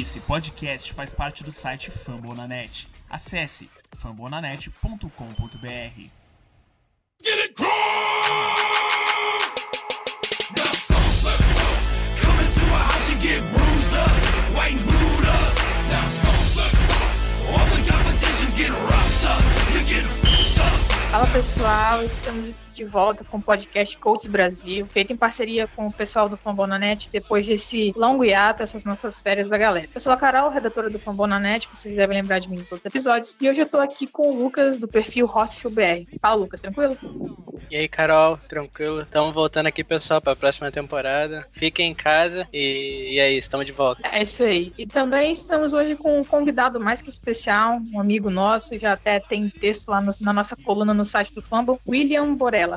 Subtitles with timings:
[0.00, 2.88] Esse podcast faz parte do site Fambonanet.
[3.10, 5.10] Acesse fambonanet.com.br.
[7.22, 7.54] Get it
[21.10, 25.86] Fala pessoal, estamos aqui de volta com o podcast Coaches Brasil, feito em parceria com
[25.86, 29.88] o pessoal do Fambonanet, depois desse longo hiato, essas nossas férias da galera.
[29.94, 32.86] Eu sou a Carol, redatora do Fambonanet, vocês devem lembrar de mim em todos os
[32.86, 36.16] episódios, e hoje eu tô aqui com o Lucas, do perfil Hostel BR.
[36.20, 36.96] Fala, Lucas, tranquilo?
[37.72, 39.00] E aí, Carol, tranquilo?
[39.00, 41.46] Estamos voltando aqui, pessoal, para a próxima temporada.
[41.52, 44.06] Fiquem em casa e, e é isso, estamos de volta.
[44.12, 44.72] É isso aí.
[44.76, 49.18] E também estamos hoje com um convidado mais que especial, um amigo nosso, já até
[49.18, 52.34] tem texto lá no, na nossa coluna no site do Fumble, William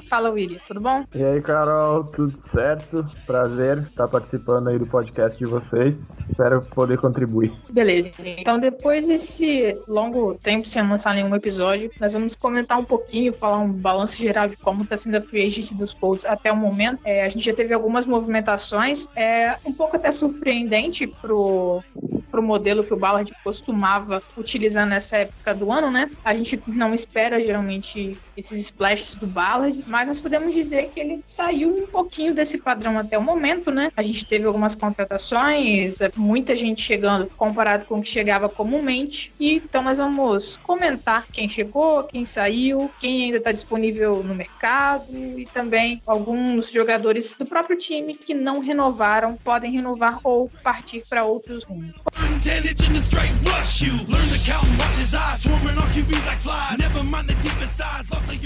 [0.10, 1.06] Fala, William, tudo bom?
[1.14, 3.06] E aí, Carol, tudo certo?
[3.26, 6.20] Prazer estar participando aí do podcast de vocês.
[6.30, 7.54] Espero poder contribuir.
[7.72, 13.34] Beleza, então depois desse longo tempo sem lançar nenhum episódio, nós vamos comentar um pouquinho,
[13.34, 16.56] falar um balanço geral de como está sendo a free agency dos Colts até o
[16.56, 17.00] momento.
[17.04, 21.84] É, a gente já teve algumas movimentações, é um pouco até surpreendente pro,
[22.32, 26.10] pro modelo que o Ballard costumava utilizar nessa época do ano, né?
[26.24, 31.24] A gente não espera geralmente esses splashes do Ballard, mas nós podemos dizer que ele
[31.26, 33.92] saiu um pouquinho desse padrão até o momento, né?
[33.96, 39.32] A gente teve algumas contratações, muita gente chegando comparado com o que chegava comumente.
[39.40, 45.06] E então nós vamos comentar quem chegou, quem saiu, quem ainda está disponível no mercado
[45.12, 51.24] e também alguns jogadores do próprio time que não renovaram, podem renovar ou partir para
[51.24, 51.94] outros rumos.
[58.28, 58.44] Thank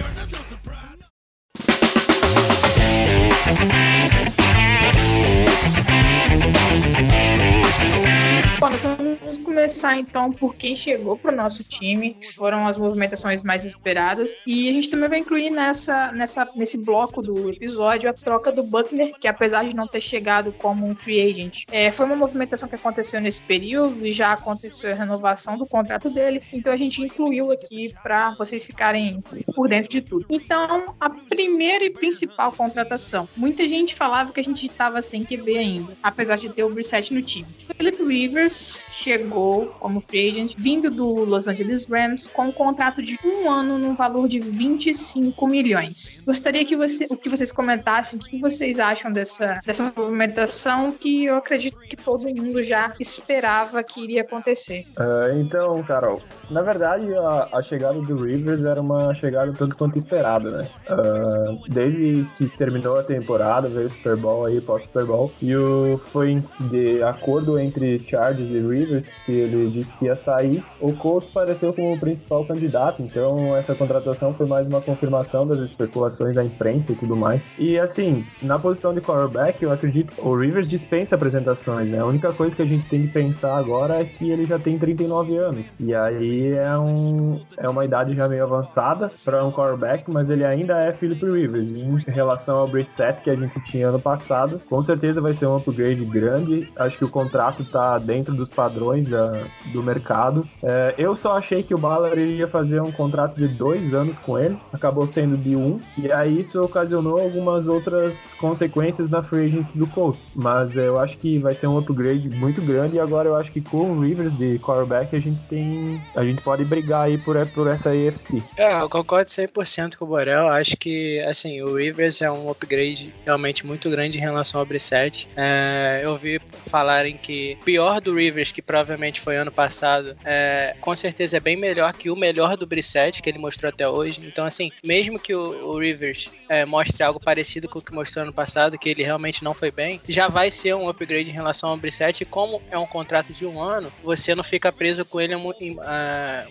[8.07, 8.18] you.
[8.59, 12.75] Bom, nós vamos começar então por quem chegou para o nosso time, que foram as
[12.75, 14.35] movimentações mais esperadas.
[14.45, 18.61] E a gente também vai incluir nessa, nessa, nesse bloco do episódio a troca do
[18.61, 22.67] Buckner, que apesar de não ter chegado como um free agent, é, foi uma movimentação
[22.67, 26.41] que aconteceu nesse período e já aconteceu a renovação do contrato dele.
[26.51, 29.23] Então a gente incluiu aqui para vocês ficarem
[29.55, 30.25] por dentro de tudo.
[30.29, 33.29] Então, a primeira e principal contratação.
[33.37, 37.13] Muita gente falava que a gente estava sem QB ainda, apesar de ter o Brissett
[37.13, 37.47] no time.
[37.77, 43.17] Philip Rivers chegou como free agent, vindo do Los Angeles Rams, com um contrato de
[43.23, 46.19] um ano no valor de 25 milhões.
[46.25, 51.35] Gostaria que você, que vocês comentassem, o que vocês acham dessa, dessa movimentação que eu
[51.35, 54.85] acredito que todo mundo já esperava que iria acontecer.
[54.97, 59.97] Uh, então, Carol, na verdade a, a, chegada do Rivers era uma chegada tanto quanto
[59.97, 60.67] esperada, né?
[60.89, 65.99] Uh, desde que terminou a temporada, veio o Super Bowl aí, pós-Super Bowl, e o,
[66.07, 71.29] foi de acordo entre Chargers de Rivers, que ele disse que ia sair, o Colts
[71.29, 76.43] pareceu como o principal candidato, então essa contratação foi mais uma confirmação das especulações da
[76.43, 77.49] imprensa e tudo mais.
[77.57, 81.99] E assim, na posição de quarterback, eu acredito o Rivers dispensa apresentações, né?
[81.99, 84.77] A única coisa que a gente tem que pensar agora é que ele já tem
[84.77, 85.75] 39 anos.
[85.79, 90.45] E aí é, um, é uma idade já meio avançada para um quarterback, mas ele
[90.45, 91.83] ainda é Philip Rivers.
[91.83, 95.57] Em relação ao Brissett que a gente tinha ano passado, com certeza vai ser um
[95.57, 96.71] upgrade grande.
[96.77, 100.47] Acho que o contrato tá dentro dentro dos padrões da, do mercado.
[100.63, 104.37] É, eu só achei que o Ballard iria fazer um contrato de dois anos com
[104.37, 109.77] ele, acabou sendo de um, e aí isso ocasionou algumas outras consequências na free agency
[109.77, 110.31] do Colts.
[110.35, 113.61] Mas eu acho que vai ser um upgrade muito grande, e agora eu acho que
[113.61, 116.01] com o Rivers de quarterback a gente tem.
[116.15, 118.43] A gente pode brigar aí por, por essa AFC.
[118.57, 120.47] É, eu concordo 100% com o Borel.
[120.49, 125.27] Acho que, assim, o Rivers é um upgrade realmente muito grande em relação ao Brissett.
[125.35, 130.95] É, eu vi falarem que pior do Rivers, que provavelmente foi ano passado, é, com
[130.95, 134.21] certeza é bem melhor que o melhor do Brissett, que ele mostrou até hoje.
[134.23, 138.23] Então, assim, mesmo que o, o Rivers é, mostre algo parecido com o que mostrou
[138.23, 141.69] ano passado, que ele realmente não foi bem, já vai ser um upgrade em relação
[141.69, 142.23] ao Brissett.
[142.23, 145.71] E como é um contrato de um ano, você não fica preso com ele em,
[145.71, 145.79] uh,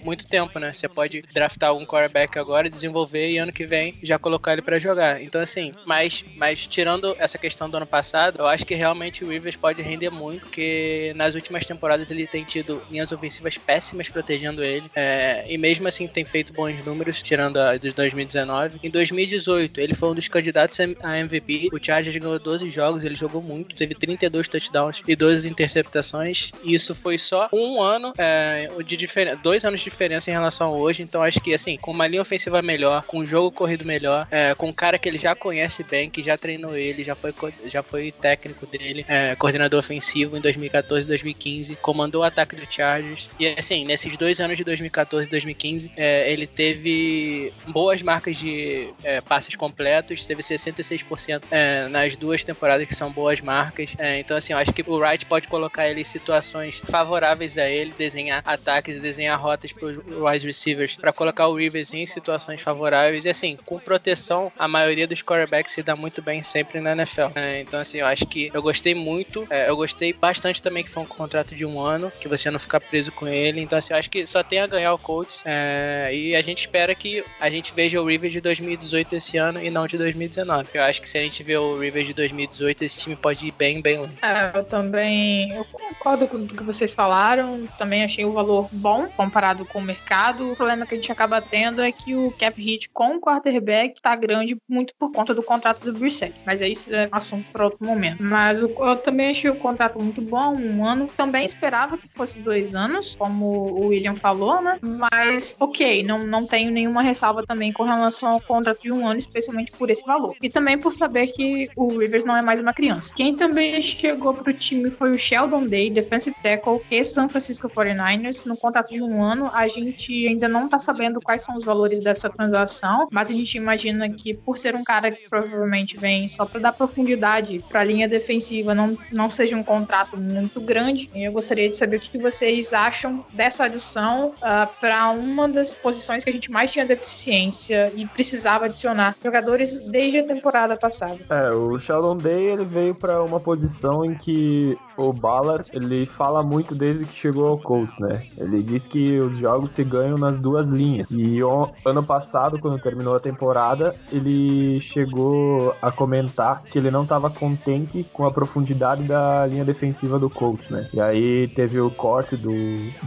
[0.03, 0.73] muito tempo, né?
[0.75, 4.79] Você pode draftar algum quarterback agora, desenvolver e ano que vem já colocar ele para
[4.79, 5.23] jogar.
[5.23, 9.29] Então, assim, mas, mas tirando essa questão do ano passado, eu acho que realmente o
[9.29, 14.09] Rivers pode render muito, porque nas últimas últimas temporadas ele tem tido linhas ofensivas péssimas
[14.09, 14.89] protegendo ele.
[14.95, 18.79] É, e mesmo assim tem feito bons números, tirando a de 2019.
[18.83, 21.69] Em 2018, ele foi um dos candidatos a MVP.
[21.73, 26.51] O Chargers ganhou 12 jogos, ele jogou muito, teve 32 touchdowns e 12 interceptações.
[26.63, 30.69] E isso foi só um ano é, de diferença, dois anos de diferença em relação
[30.69, 31.03] a hoje.
[31.03, 34.55] Então acho que assim, com uma linha ofensiva melhor, com um jogo corrido melhor, é,
[34.55, 37.35] com um cara que ele já conhece bem, que já treinou ele, já foi,
[37.67, 42.71] já foi técnico dele, é, coordenador ofensivo em 2014 2015 2015, comandou o ataque do
[42.71, 43.29] Chargers.
[43.39, 48.91] E assim, nesses dois anos de 2014 e 2015, é, ele teve boas marcas de
[49.03, 53.93] é, passes completos, teve 66% é, nas duas temporadas que são boas marcas.
[53.99, 57.69] É, então, assim, eu acho que o Wright pode colocar ele em situações favoráveis a
[57.69, 62.61] ele, desenhar ataques desenhar rotas para os wide receivers, para colocar o Rivers em situações
[62.61, 63.25] favoráveis.
[63.25, 67.29] E assim, com proteção, a maioria dos quarterbacks se dá muito bem sempre na NFL.
[67.35, 69.47] É, então, assim, eu acho que eu gostei muito.
[69.51, 72.59] É, eu gostei bastante também que foi um contrato de um ano, que você não
[72.59, 73.61] ficar preso com ele.
[73.61, 75.43] Então, assim, eu acho que só tem a ganhar o Colts.
[75.45, 79.63] É, e a gente espera que a gente veja o Rivers de 2018 esse ano
[79.63, 80.71] e não de 2019.
[80.73, 83.53] Eu acho que se a gente vê o Rivers de 2018, esse time pode ir
[83.53, 84.15] bem, bem longe.
[84.23, 87.67] É, eu também eu concordo com o que vocês falaram.
[87.79, 90.53] Também achei o valor bom comparado com o mercado.
[90.53, 94.01] O problema que a gente acaba tendo é que o cap hit com o quarterback
[94.01, 96.35] tá grande muito por conta do contrato do Brissett.
[96.47, 98.23] Mas é isso é assunto para outro momento.
[98.23, 101.09] Mas o, eu também achei o contrato muito bom, um ano.
[101.19, 104.79] Também esperava que fosse dois anos, como o William falou, né?
[104.81, 109.19] Mas, ok, não, não tenho nenhuma ressalva também com relação ao contrato de um ano,
[109.19, 110.33] especialmente por esse valor.
[110.41, 113.13] E também por saber que o Rivers não é mais uma criança.
[113.17, 118.57] Quem também chegou pro time foi o Sheldon Day, defensive tackle, ex-San Francisco 49ers, no
[118.57, 119.51] contrato de um ano.
[119.53, 123.57] A gente ainda não tá sabendo quais são os valores dessa transação, mas a gente
[123.57, 127.85] imagina que por ser um cara que provavelmente vem só para dar profundidade para a
[127.85, 131.08] linha defensiva, não, não seja um contrato muito grande.
[131.15, 135.75] Eu gostaria de saber o que vocês acham dessa adição uh, ah, para uma das
[135.75, 141.19] posições que a gente mais tinha deficiência e precisava adicionar jogadores desde a temporada passada.
[141.31, 146.43] É, o Sheldon Day ele veio para uma posição em que o Ballard ele fala
[146.43, 148.23] muito desde que chegou ao Colts, né?
[148.37, 151.11] Ele diz que os jogos se ganham nas duas linhas.
[151.11, 151.39] E
[151.85, 158.05] ano passado, quando terminou a temporada, ele chegou a comentar que ele não estava contente
[158.13, 160.89] com a profundidade da linha defensiva do Colts, né?
[160.93, 162.51] E aí teve o corte do,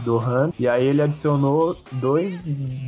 [0.04, 2.38] do Hunt, e aí ele adicionou dois,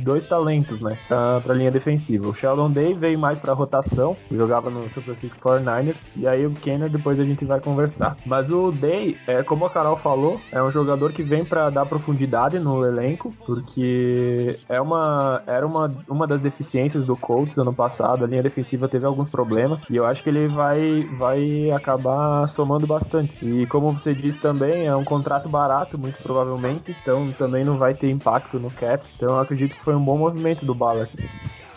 [0.03, 0.97] dois talentos, né?
[1.07, 2.27] Pra, pra linha defensiva.
[2.27, 6.51] O Sheldon Day veio mais pra rotação, jogava no San Francisco 49ers, e aí o
[6.51, 8.17] Kenner depois a gente vai conversar.
[8.25, 8.94] Mas o Day,
[9.27, 13.33] é, como a Carol falou, é um jogador que vem para dar profundidade no elenco,
[13.45, 18.87] porque é uma, era uma, uma das deficiências do Colts ano passado, a linha defensiva
[18.87, 23.33] teve alguns problemas, e eu acho que ele vai, vai acabar somando bastante.
[23.45, 27.93] E como você disse também, é um contrato barato, muito provavelmente, então também não vai
[27.93, 31.11] ter impacto no cap, então eu acredito que foi um bom movimento do Ballard.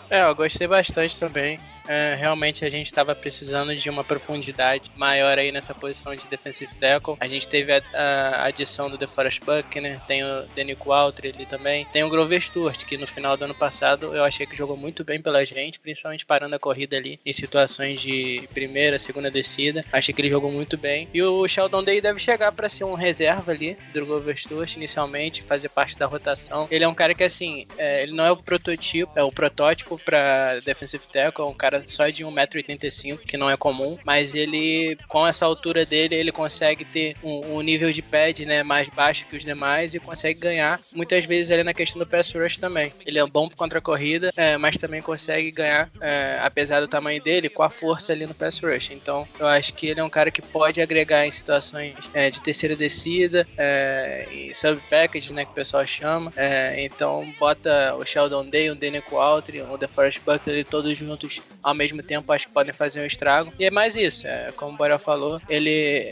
[0.09, 1.59] É, eu gostei bastante também.
[1.89, 6.73] É, realmente a gente estava precisando de uma profundidade maior aí nessa posição de defensive
[6.75, 7.17] tackle.
[7.19, 11.85] A gente teve a, a adição do DeForest Buckner, tem o Denico Altry ali também,
[11.85, 15.03] tem o Grover Stewart, que no final do ano passado eu achei que jogou muito
[15.03, 19.83] bem pela gente, principalmente parando a corrida ali em situações de primeira, segunda descida.
[19.91, 21.07] Achei que ele jogou muito bem.
[21.11, 25.41] E o Sheldon Day deve chegar para ser um reserva ali do Grover Stewart inicialmente,
[25.41, 26.67] fazer parte da rotação.
[26.69, 29.97] Ele é um cara que assim, é, ele não é o prototipo, é o protótipo
[29.97, 34.97] para defensive tackle, é um cara só de 1,85m, que não é comum, mas ele,
[35.07, 39.25] com essa altura dele, ele consegue ter um, um, nível de pad né, mais baixo
[39.29, 42.93] que os demais e consegue ganhar muitas vezes ali na questão do pass rush também.
[43.05, 47.21] Ele é bom contra a corrida, é, mas também consegue ganhar, é, apesar do tamanho
[47.21, 48.91] dele, com a força ali no pass rush.
[48.91, 52.41] Então, eu acho que ele é um cara que pode agregar em situações é, de
[52.41, 56.31] terceira descida, é, e sub package, né, que o pessoal chama.
[56.35, 61.75] É, então, bota o Sheldon Day, o Danico Altry, o DeForest Buckley todos juntos ao
[61.75, 63.53] mesmo tempo, acho que podem fazer um estrago.
[63.59, 65.69] E é mais isso, é, como o Borel falou, ele,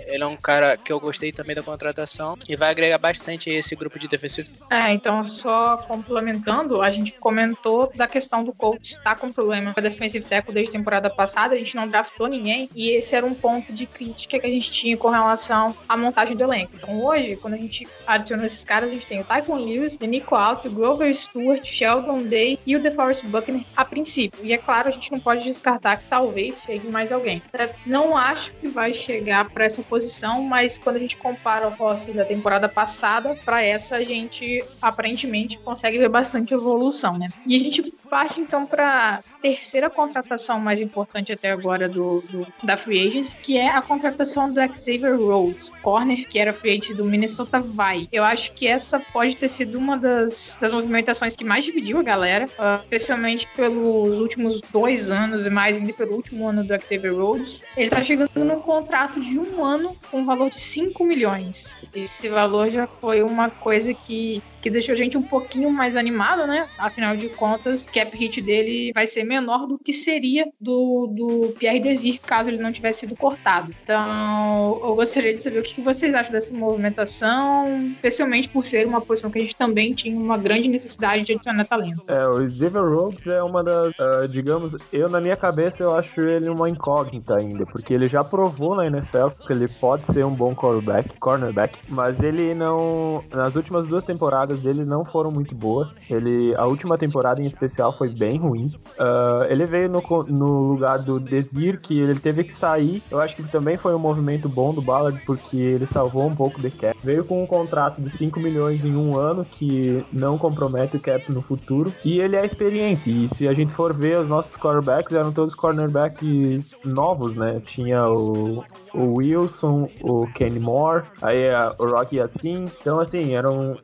[0.08, 3.76] ele é um cara que eu gostei também da contratação e vai agregar bastante esse
[3.76, 4.50] grupo de defensivo.
[4.70, 9.74] É, então só complementando, a gente comentou da questão do coach estar tá com problema
[9.74, 13.16] com a defensive tackle desde a temporada passada, a gente não draftou ninguém e esse
[13.16, 16.74] era um ponto de crítica que a gente tinha com relação à montagem do elenco.
[16.76, 20.06] Então hoje, quando a gente adiciona esses caras, a gente tem o Tycoon Lewis, o
[20.06, 24.44] Nico Alto, Grover Stewart, Sheldon Day e o DeForest Buckner a princípio.
[24.44, 27.42] E é claro, a gente não pode descartar que talvez chegue mais alguém.
[27.86, 32.16] Não acho que vai chegar para essa posição, mas quando a gente compara o roster
[32.16, 37.28] da temporada passada para essa, a gente aparentemente consegue ver bastante evolução, né?
[37.46, 42.78] E a gente parte então para terceira contratação mais importante até agora do, do, da
[42.78, 47.06] Free Agents, que é a contratação do Xavier Rhodes, corner que era free agent do
[47.06, 48.08] Minnesota vai.
[48.12, 52.04] Eu acho que essa pode ter sido uma das, das movimentações que mais dividiu a
[52.04, 57.16] galera, uh, especialmente pelos últimos dois anos e mais ainda pelo último ano do Xavier
[57.16, 57.62] Rhodes.
[57.76, 61.78] Ele tá chegando num contrato de um ano com um valor de 5 milhões.
[61.94, 66.48] Esse valor já foi uma coisa que que deixou a gente um pouquinho mais animado,
[66.48, 66.68] né?
[66.78, 71.80] Afinal de contas, cap hit dele vai ser menor do que seria do, do Pierre
[71.80, 73.74] Desir, caso ele não tivesse sido cortado.
[73.84, 79.02] Então, eu gostaria de saber o que vocês acham dessa movimentação, especialmente por ser uma
[79.02, 82.04] posição que a gente também tinha uma grande necessidade de adicionar talento.
[82.08, 86.22] É, o Xavier Rhodes é uma das, uh, digamos, eu na minha cabeça eu acho
[86.22, 90.34] ele uma incógnita ainda, porque ele já provou na NFL que ele pode ser um
[90.34, 95.90] bom quarterback, cornerback, mas ele não, nas últimas duas temporadas dele não foram muito boas.
[96.10, 98.68] Ele, a última temporada em especial foi bem ruim.
[98.98, 103.04] Uh, ele veio no, no lugar do Desir, que ele teve que sair.
[103.10, 106.62] Eu acho que também foi um movimento bom do Ballard, porque ele salvou um pouco
[106.62, 106.98] de cap.
[107.04, 111.32] Veio com um contrato de 5 milhões em um ano, que não compromete o cap
[111.32, 111.92] no futuro.
[112.04, 113.26] E ele é experiente.
[113.26, 117.62] E se a gente for ver, os nossos quarterbacks eram todos cornerbacks novos, né?
[117.66, 118.64] Tinha o
[118.98, 122.66] o Wilson, o Kenny Moore, aí o Rocky assim.
[122.82, 123.76] Então, assim, era um,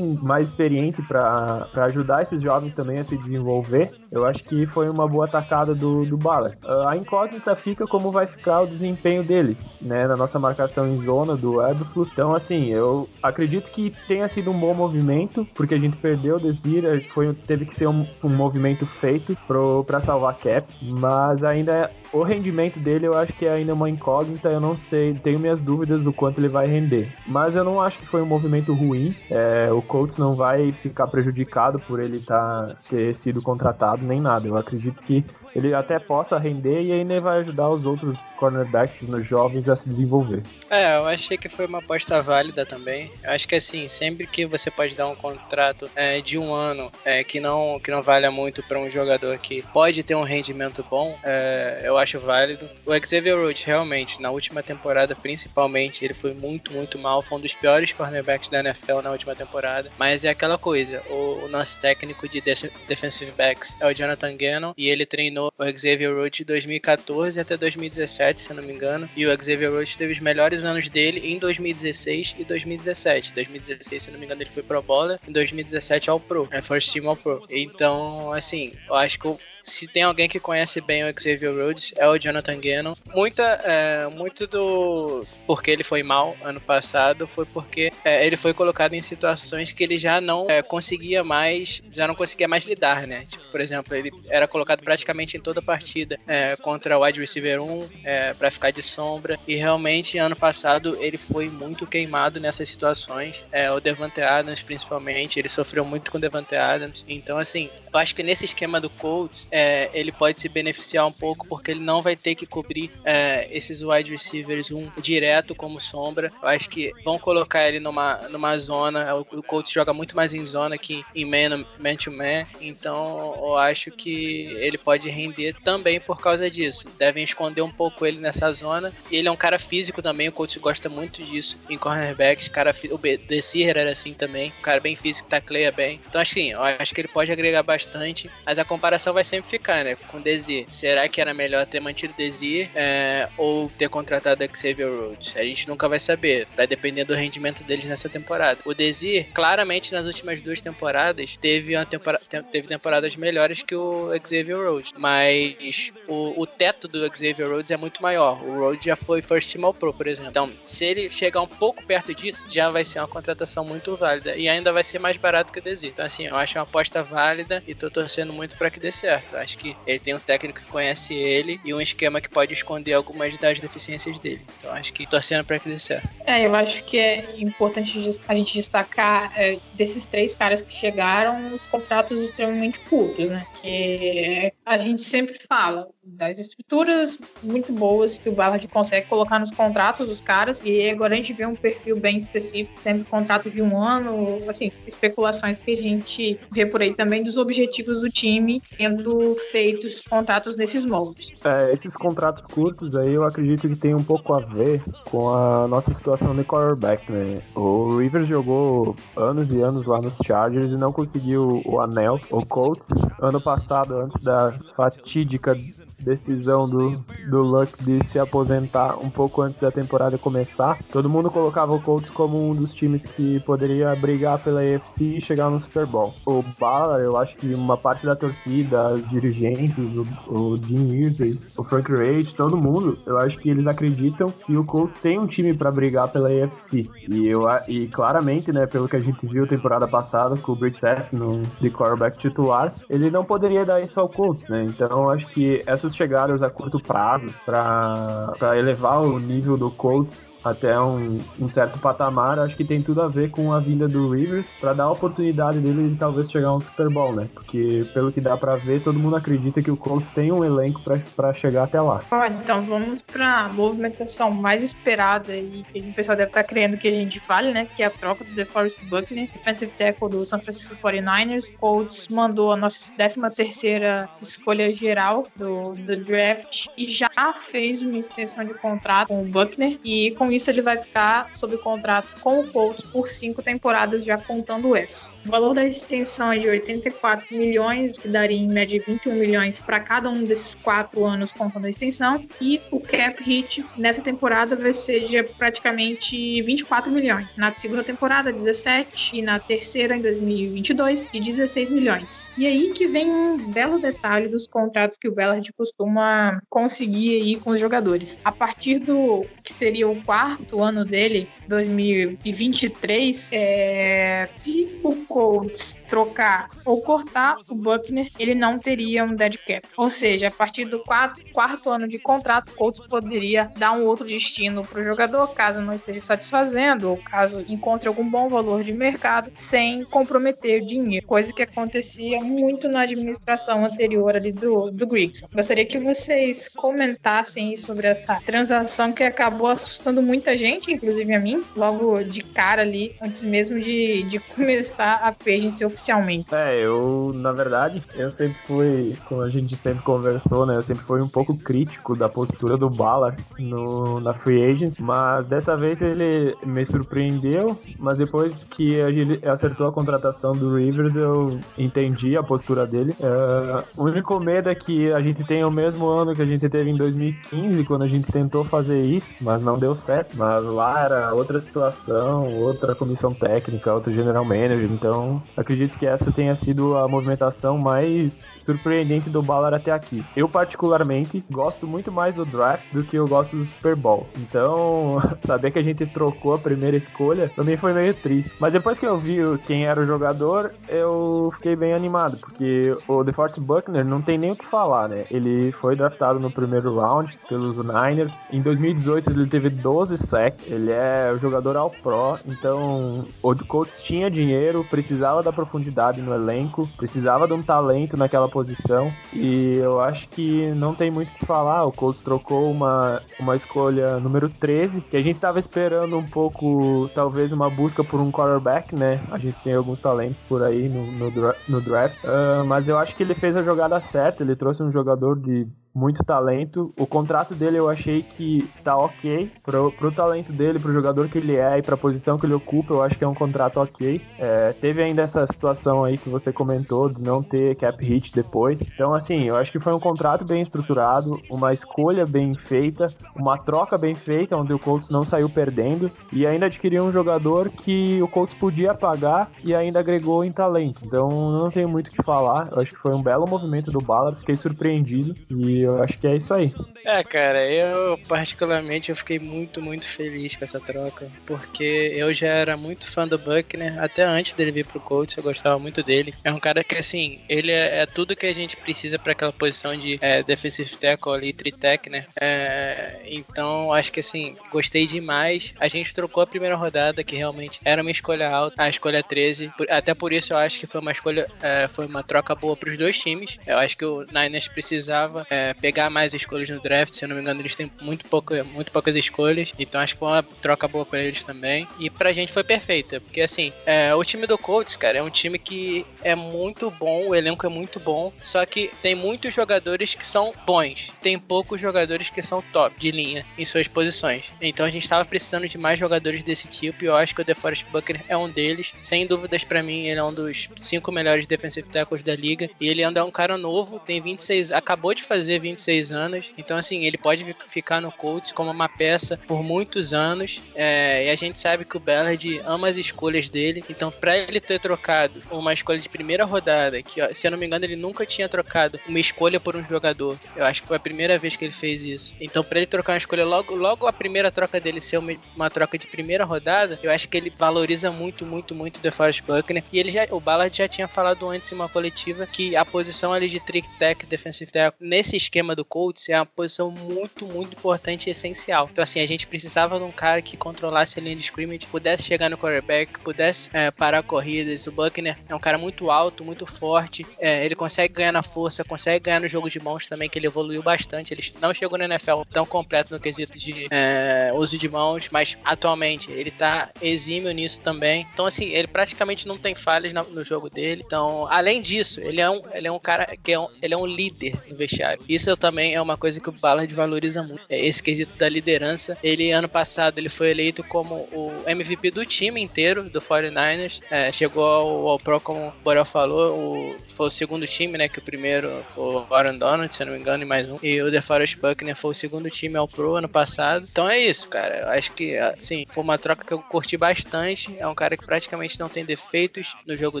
[0.22, 3.90] mais experiente para ajudar esses jovens também a se desenvolver.
[4.14, 6.56] Eu acho que foi uma boa atacada do, do Ballard.
[6.64, 10.96] Uh, a incógnita fica como vai ficar o desempenho dele, né, na nossa marcação em
[10.98, 12.08] zona do Edflus.
[12.12, 16.40] Então, assim, eu acredito que tenha sido um bom movimento, porque a gente perdeu o
[16.40, 19.36] Desir, foi, teve que ser um, um movimento feito
[19.84, 24.48] para salvar cap, mas ainda o rendimento dele eu acho que é ainda uma incógnita,
[24.48, 27.12] eu não sei, tenho minhas dúvidas do quanto ele vai render.
[27.26, 31.08] Mas eu não acho que foi um movimento ruim, é, o Colts não vai ficar
[31.08, 34.46] prejudicado por ele tá, ter sido contratado nem nada.
[34.46, 39.26] Eu acredito que ele até possa render e ainda vai ajudar os outros cornerbacks nos
[39.26, 40.42] jovens a se desenvolver.
[40.68, 43.10] É, eu achei que foi uma aposta válida também.
[43.22, 46.90] Eu acho que assim, sempre que você pode dar um contrato é, de um ano
[47.04, 50.84] é, que não que não valha muito para um jogador que pode ter um rendimento
[50.88, 52.68] bom, é, eu acho válido.
[52.84, 57.40] O Xavier Rhodes realmente na última temporada, principalmente, ele foi muito muito mal, foi um
[57.40, 59.90] dos piores cornerbacks da NFL na última temporada.
[59.98, 64.72] Mas é aquela coisa, o, o nosso técnico de defensive backs é o Jonathan Gannon
[64.76, 69.08] e ele treinou o Xavier Rhodes de 2014 até 2017, se não me engano.
[69.16, 73.32] E o Xavier Rhodes teve os melhores anos dele em 2016 e 2017.
[73.32, 75.18] 2016, se não me engano, ele foi Pro Bowler.
[75.26, 77.44] Em 2017 ao Pro, é First Team ao Pro.
[77.50, 81.94] Então, assim, eu acho que o se tem alguém que conhece bem o Xavier Rhodes,
[81.96, 82.92] é o Jonathan Gannon.
[83.14, 88.52] Muita, é, muito do porque ele foi mal ano passado foi porque é, ele foi
[88.52, 93.06] colocado em situações que ele já não é, conseguia mais, já não conseguia mais lidar,
[93.06, 93.24] né?
[93.26, 97.62] Tipo, por exemplo, ele era colocado praticamente em toda partida é, contra o wide receiver
[97.62, 102.68] 1 é, para ficar de sombra e realmente ano passado ele foi muito queimado nessas
[102.68, 103.42] situações.
[103.50, 107.02] É, o Devante Adams principalmente, ele sofreu muito com o Devante Adams.
[107.08, 111.12] Então assim, eu acho que nesse esquema do Colts é, ele pode se beneficiar um
[111.12, 115.80] pouco porque ele não vai ter que cobrir é, esses wide receivers um direto como
[115.80, 116.32] sombra.
[116.42, 119.14] Eu acho que vão colocar ele numa, numa zona.
[119.14, 122.44] O, o coach joga muito mais em zona que em man, man to man.
[122.60, 126.86] Então eu acho que ele pode render também por causa disso.
[126.98, 128.92] Devem esconder um pouco ele nessa zona.
[129.08, 130.28] Ele é um cara físico também.
[130.28, 132.48] O coach gosta muito disso em cornerbacks.
[132.48, 134.52] Cara, o Desir era assim também.
[134.58, 136.00] Um cara bem físico, tacleia bem.
[136.08, 138.28] Então assim, eu acho que ele pode agregar bastante.
[138.44, 139.96] Mas a comparação vai sempre ficar, né?
[139.96, 140.66] Com o Desir.
[140.72, 145.36] Será que era melhor ter mantido o Desir é, ou ter contratado Xavier Rhodes?
[145.36, 146.46] A gente nunca vai saber.
[146.56, 148.58] Vai depender do rendimento deles nessa temporada.
[148.64, 152.18] O Desir, claramente, nas últimas duas temporadas, teve, uma tempora
[152.50, 154.92] teve temporadas melhores que o Xavier Rhodes.
[154.96, 158.42] Mas o, o teto do Xavier Rhodes é muito maior.
[158.42, 160.30] O Rhodes já foi First Team All Pro, por exemplo.
[160.30, 164.36] Então, se ele chegar um pouco perto disso, já vai ser uma contratação muito válida.
[164.36, 165.90] E ainda vai ser mais barato que o Desir.
[165.90, 169.33] Então, assim, eu acho uma aposta válida e tô torcendo muito para que dê certo.
[169.36, 172.92] Acho que ele tem um técnico que conhece ele e um esquema que pode esconder
[172.92, 174.40] algumas das deficiências dele.
[174.58, 176.08] Então acho que torcendo para que dê certo.
[176.24, 181.54] É, eu acho que é importante a gente destacar é, desses três caras que chegaram,
[181.54, 183.46] os contratos extremamente curtos, né?
[183.60, 189.50] Que a gente sempre fala das estruturas muito boas que o Ballard consegue colocar nos
[189.50, 193.62] contratos dos caras e agora a gente vê um perfil bem específico, sempre contratos de
[193.62, 198.62] um ano, assim, especulações que a gente vê por aí também dos objetivos do time
[198.76, 201.32] tendo feitos contratos nesses moldes.
[201.44, 205.66] É, esses contratos curtos aí eu acredito que tem um pouco a ver com a
[205.68, 207.40] nossa situação de quarterback, né?
[207.54, 212.20] O Rivers jogou anos e anos lá nos Chargers e não conseguiu o anel.
[212.30, 212.88] O Colts,
[213.20, 215.56] ano passado, antes da fatídica
[216.04, 216.94] decisão do,
[217.28, 221.80] do Luck de se aposentar um pouco antes da temporada começar, todo mundo colocava o
[221.80, 226.14] Colts como um dos times que poderia brigar pela AFC e chegar no Super Bowl.
[226.26, 231.38] O Ballard, eu acho que uma parte da torcida, os dirigentes, o, o Jim Irsay,
[231.56, 235.26] o Frank Reich, todo mundo, eu acho que eles acreditam que o Colts tem um
[235.26, 236.88] time para brigar pela AFC.
[237.08, 241.14] E, eu, e claramente, né, pelo que a gente viu temporada passada com o Brissett
[241.14, 244.64] no, de quarterback titular, ele não poderia dar isso ao Colts, né?
[244.64, 250.78] Então acho que essas chegadas a curto prazo para elevar o nível do Colts até
[250.78, 254.50] um, um, certo patamar, acho que tem tudo a ver com a vinda do Rivers
[254.60, 257.28] para dar a oportunidade dele de talvez chegar a um Super Bowl, né?
[257.32, 260.82] Porque pelo que dá para ver, todo mundo acredita que o Colts tem um elenco
[261.16, 262.02] para chegar até lá.
[262.10, 266.76] Olha, então vamos para movimentação mais esperada e que o pessoal deve estar tá crendo
[266.76, 267.66] que a gente vale, né?
[267.74, 271.54] Que é a troca do DeForest Buckner, defensive tackle do San Francisco 49ers.
[271.56, 277.08] Colts mandou a nossa 13 terceira escolha geral do, do draft e já
[277.38, 281.56] fez uma extensão de contrato com o Buckner e com isso ele vai ficar sob
[281.58, 285.12] contrato com o Colts por cinco temporadas, já contando essa.
[285.26, 289.80] O valor da extensão é de 84 milhões, que daria em média 21 milhões para
[289.80, 292.24] cada um desses quatro anos contando a extensão.
[292.40, 297.28] E o cap hit nessa temporada vai ser de praticamente 24 milhões.
[297.36, 302.30] Na segunda temporada, 17, e na terceira, em 2022, de 16 milhões.
[302.36, 307.36] E aí que vem um belo detalhe dos contratos que o Bellard costuma conseguir aí
[307.36, 308.18] com os jogadores.
[308.24, 315.78] A partir do que seria o quarto quarto ano dele, 2023, é, se o Colts
[315.86, 319.68] trocar ou cortar o Buckner, ele não teria um dead cap.
[319.76, 323.86] Ou seja, a partir do quarto, quarto ano de contrato, o Colts poderia dar um
[323.86, 328.62] outro destino para o jogador, caso não esteja satisfazendo ou caso encontre algum bom valor
[328.62, 334.86] de mercado, sem comprometer dinheiro, coisa que acontecia muito na administração anterior ali do, do
[334.86, 335.22] Griggs.
[335.34, 341.42] Gostaria que vocês comentassem sobre essa transação que acabou assustando muita gente, inclusive a mim,
[341.56, 346.32] logo de cara ali, antes mesmo de, de começar a agency oficialmente.
[346.32, 350.84] É, eu, na verdade, eu sempre fui, como a gente sempre conversou, né, eu sempre
[350.84, 355.82] fui um pouco crítico da postura do Ballard no, na Free Agent, mas dessa vez
[355.82, 362.22] ele me surpreendeu, mas depois que ele acertou a contratação do Rivers, eu entendi a
[362.22, 362.94] postura dele.
[363.00, 366.48] É, o único medo é que a gente tenha o mesmo ano que a gente
[366.48, 369.93] teve em 2015, quando a gente tentou fazer isso, mas não deu certo.
[370.14, 374.70] Mas lá era outra situação, outra comissão técnica, outro general manager.
[374.70, 380.04] Então, acredito que essa tenha sido a movimentação mais surpreendente do Ballard até aqui.
[380.16, 384.06] Eu, particularmente, gosto muito mais do draft do que eu gosto do Super Bowl.
[384.16, 388.30] Então, saber que a gente trocou a primeira escolha também foi meio triste.
[388.38, 393.02] Mas depois que eu vi quem era o jogador, eu fiquei bem animado, porque o
[393.02, 395.04] DeForest Buckner não tem nem o que falar, né?
[395.10, 398.12] Ele foi draftado no primeiro round pelos Niners.
[398.30, 400.50] Em 2018 ele teve 12 sacks.
[400.50, 402.18] Ele é o jogador ao pro.
[402.26, 408.28] Então, o Colts tinha dinheiro, precisava da profundidade no elenco, precisava de um talento naquela
[408.34, 408.92] posição.
[409.12, 411.64] E eu acho que não tem muito o que falar.
[411.64, 416.90] O Colts trocou uma, uma escolha número 13, que a gente tava esperando um pouco,
[416.92, 419.00] talvez, uma busca por um quarterback, né?
[419.12, 421.96] A gente tem alguns talentos por aí no, no, no draft.
[422.02, 424.24] Uh, mas eu acho que ele fez a jogada certa.
[424.24, 426.72] Ele trouxe um jogador de muito talento.
[426.78, 429.30] O contrato dele eu achei que tá ok.
[429.42, 432.74] Pro, pro talento dele, pro jogador que ele é e pra posição que ele ocupa,
[432.74, 434.00] eu acho que é um contrato ok.
[434.18, 438.60] É, teve ainda essa situação aí que você comentou de não ter cap hit depois.
[438.62, 443.36] Então, assim, eu acho que foi um contrato bem estruturado, uma escolha bem feita, uma
[443.36, 448.00] troca bem feita, onde o Colts não saiu perdendo e ainda adquiriu um jogador que
[448.00, 450.82] o Colts podia pagar e ainda agregou em talento.
[450.84, 452.48] Então, não tenho muito o que falar.
[452.52, 456.06] Eu acho que foi um belo movimento do Ballard, fiquei surpreendido e eu acho que
[456.06, 456.52] é isso aí.
[456.84, 462.28] É, cara, eu particularmente eu fiquei muito, muito feliz com essa troca, porque eu já
[462.28, 466.12] era muito fã do Buckner, até antes dele vir pro Colts, eu gostava muito dele.
[466.22, 469.32] É um cara que, assim, ele é, é tudo que a gente precisa para aquela
[469.32, 472.04] posição de é, defensive tackle ali, tritec, né?
[472.20, 475.54] É, então, acho que, assim, gostei demais.
[475.58, 479.50] A gente trocou a primeira rodada, que realmente era uma escolha alta, a escolha 13,
[479.70, 482.76] até por isso eu acho que foi uma escolha, é, foi uma troca boa pros
[482.76, 483.38] dois times.
[483.46, 486.92] Eu acho que o Niners precisava é, pegar mais escolhas no draft.
[486.92, 489.52] Se eu não me engano, eles têm muito, pouco, muito poucas escolhas.
[489.58, 491.66] Então acho que foi uma troca boa para eles também.
[491.78, 493.00] E pra gente foi perfeita.
[493.00, 497.08] Porque assim, é, o time do Colts, cara, é um time que é muito bom,
[497.08, 498.12] o elenco é muito bom.
[498.22, 500.90] Só que tem muitos jogadores que são bons.
[501.02, 504.24] Tem poucos jogadores que são top de linha em suas posições.
[504.40, 506.84] Então a gente tava precisando de mais jogadores desse tipo.
[506.84, 508.72] E eu acho que o DeForest Buckner é um deles.
[508.82, 512.48] Sem dúvidas para mim, ele é um dos cinco melhores defensive tackles da liga.
[512.60, 516.26] E ele ainda é um cara novo, tem 26, acabou de fazer 26 anos.
[516.36, 520.40] Então, assim, ele pode ficar no Colts como uma peça por muitos anos.
[520.54, 523.62] É, e a gente sabe que o Ballard ama as escolhas dele.
[523.68, 527.46] Então, para ele ter trocado uma escolha de primeira rodada, que se eu não me
[527.46, 530.18] engano ele nunca tinha trocado uma escolha por um jogador.
[530.34, 532.14] Eu acho que foi a primeira vez que ele fez isso.
[532.20, 535.50] Então, para ele trocar uma escolha logo, logo a primeira troca dele ser uma, uma
[535.50, 539.62] troca de primeira rodada, eu acho que ele valoriza muito, muito, muito o DeForest Buckner.
[539.72, 543.12] E ele já, o Ballard já tinha falado antes em uma coletiva que a posição
[543.12, 547.54] ali de trick tech, defensive tackle, nesse esquema do Colts é uma posição muito, muito
[547.56, 548.68] importante e essencial.
[548.70, 552.04] Então, assim, a gente precisava de um cara que controlasse a linha de scrimmage, pudesse
[552.04, 554.66] chegar no quarterback, pudesse é, parar corridas.
[554.66, 557.04] O Buckner é um cara muito alto, muito forte.
[557.18, 560.26] É, ele consegue ganhar na força, consegue ganhar no jogo de mãos também, que ele
[560.26, 561.12] evoluiu bastante.
[561.12, 565.36] Ele não chegou na NFL tão completo no quesito de é, uso de mãos, mas
[565.44, 568.06] atualmente ele tá exímio nisso também.
[568.12, 570.82] Então, assim, ele praticamente não tem falhas no jogo dele.
[570.86, 573.76] Então, além disso, ele é um, ele é um cara que é um, ele é
[573.76, 575.02] um líder no vestiário.
[575.08, 577.42] Isso também é uma coisa que o Ballard valoriza muito.
[577.48, 578.96] É esse quesito da liderança.
[579.02, 583.80] Ele, ano passado, ele foi eleito como o MVP do time inteiro do 49ers.
[583.90, 587.88] É, chegou ao, ao Pro, como o Borel falou, o, foi o segundo time, né?
[587.88, 590.58] Que o primeiro foi o Aaron Donald, se eu não me engano, e mais um.
[590.62, 593.66] E o DeForest Buckner foi o segundo time ao Pro ano passado.
[593.70, 594.60] Então é isso, cara.
[594.60, 597.54] Eu acho que, assim, foi uma troca que eu curti bastante.
[597.58, 600.00] É um cara que praticamente não tem defeitos no jogo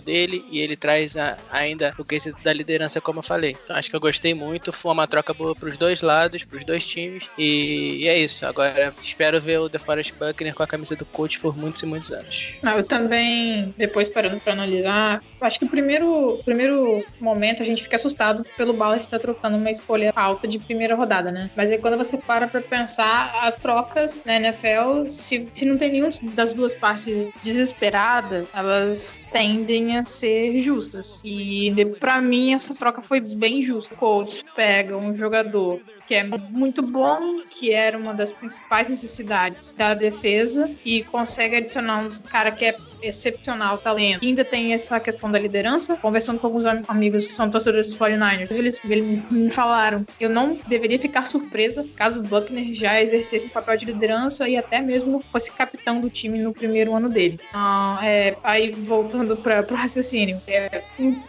[0.00, 3.56] dele e ele traz a, ainda o quesito da liderança, como eu falei.
[3.64, 4.72] Então, acho que eu gostei muito.
[4.72, 7.24] Foi uma troca boa pros dois lados, pros dois times.
[7.38, 8.46] E, e é isso.
[8.46, 12.10] Agora espero ver o DeForest Buckner com a camisa do coach por muitos e muitos
[12.10, 12.54] anos.
[12.62, 17.82] Ah, eu também, depois parando para analisar, acho que o primeiro, primeiro momento a gente
[17.82, 21.50] fica assustado pelo Ballard estar tá trocando uma escolha alta de primeira rodada, né?
[21.56, 25.92] Mas aí quando você para pra pensar, as trocas na NFL, se, se não tem
[25.92, 31.20] nenhuma das duas partes desesperada, elas tendem a ser justas.
[31.24, 33.94] E para mim essa troca foi bem justa.
[33.94, 39.94] Colts pega um jogador que é muito bom, que era uma das principais necessidades da
[39.94, 42.76] defesa, e consegue adicionar um cara que é
[43.06, 44.24] excepcional talento.
[44.24, 45.96] Ainda tem essa questão da liderança.
[45.96, 50.56] Conversando com alguns amigos que são torcedores dos 49ers, eles, eles me falaram eu não
[50.66, 55.20] deveria ficar surpresa caso o Buckner já exercesse um papel de liderança e até mesmo
[55.20, 57.38] fosse capitão do time no primeiro ano dele.
[57.48, 60.82] Então, é, aí, voltando para o raciocínio, é,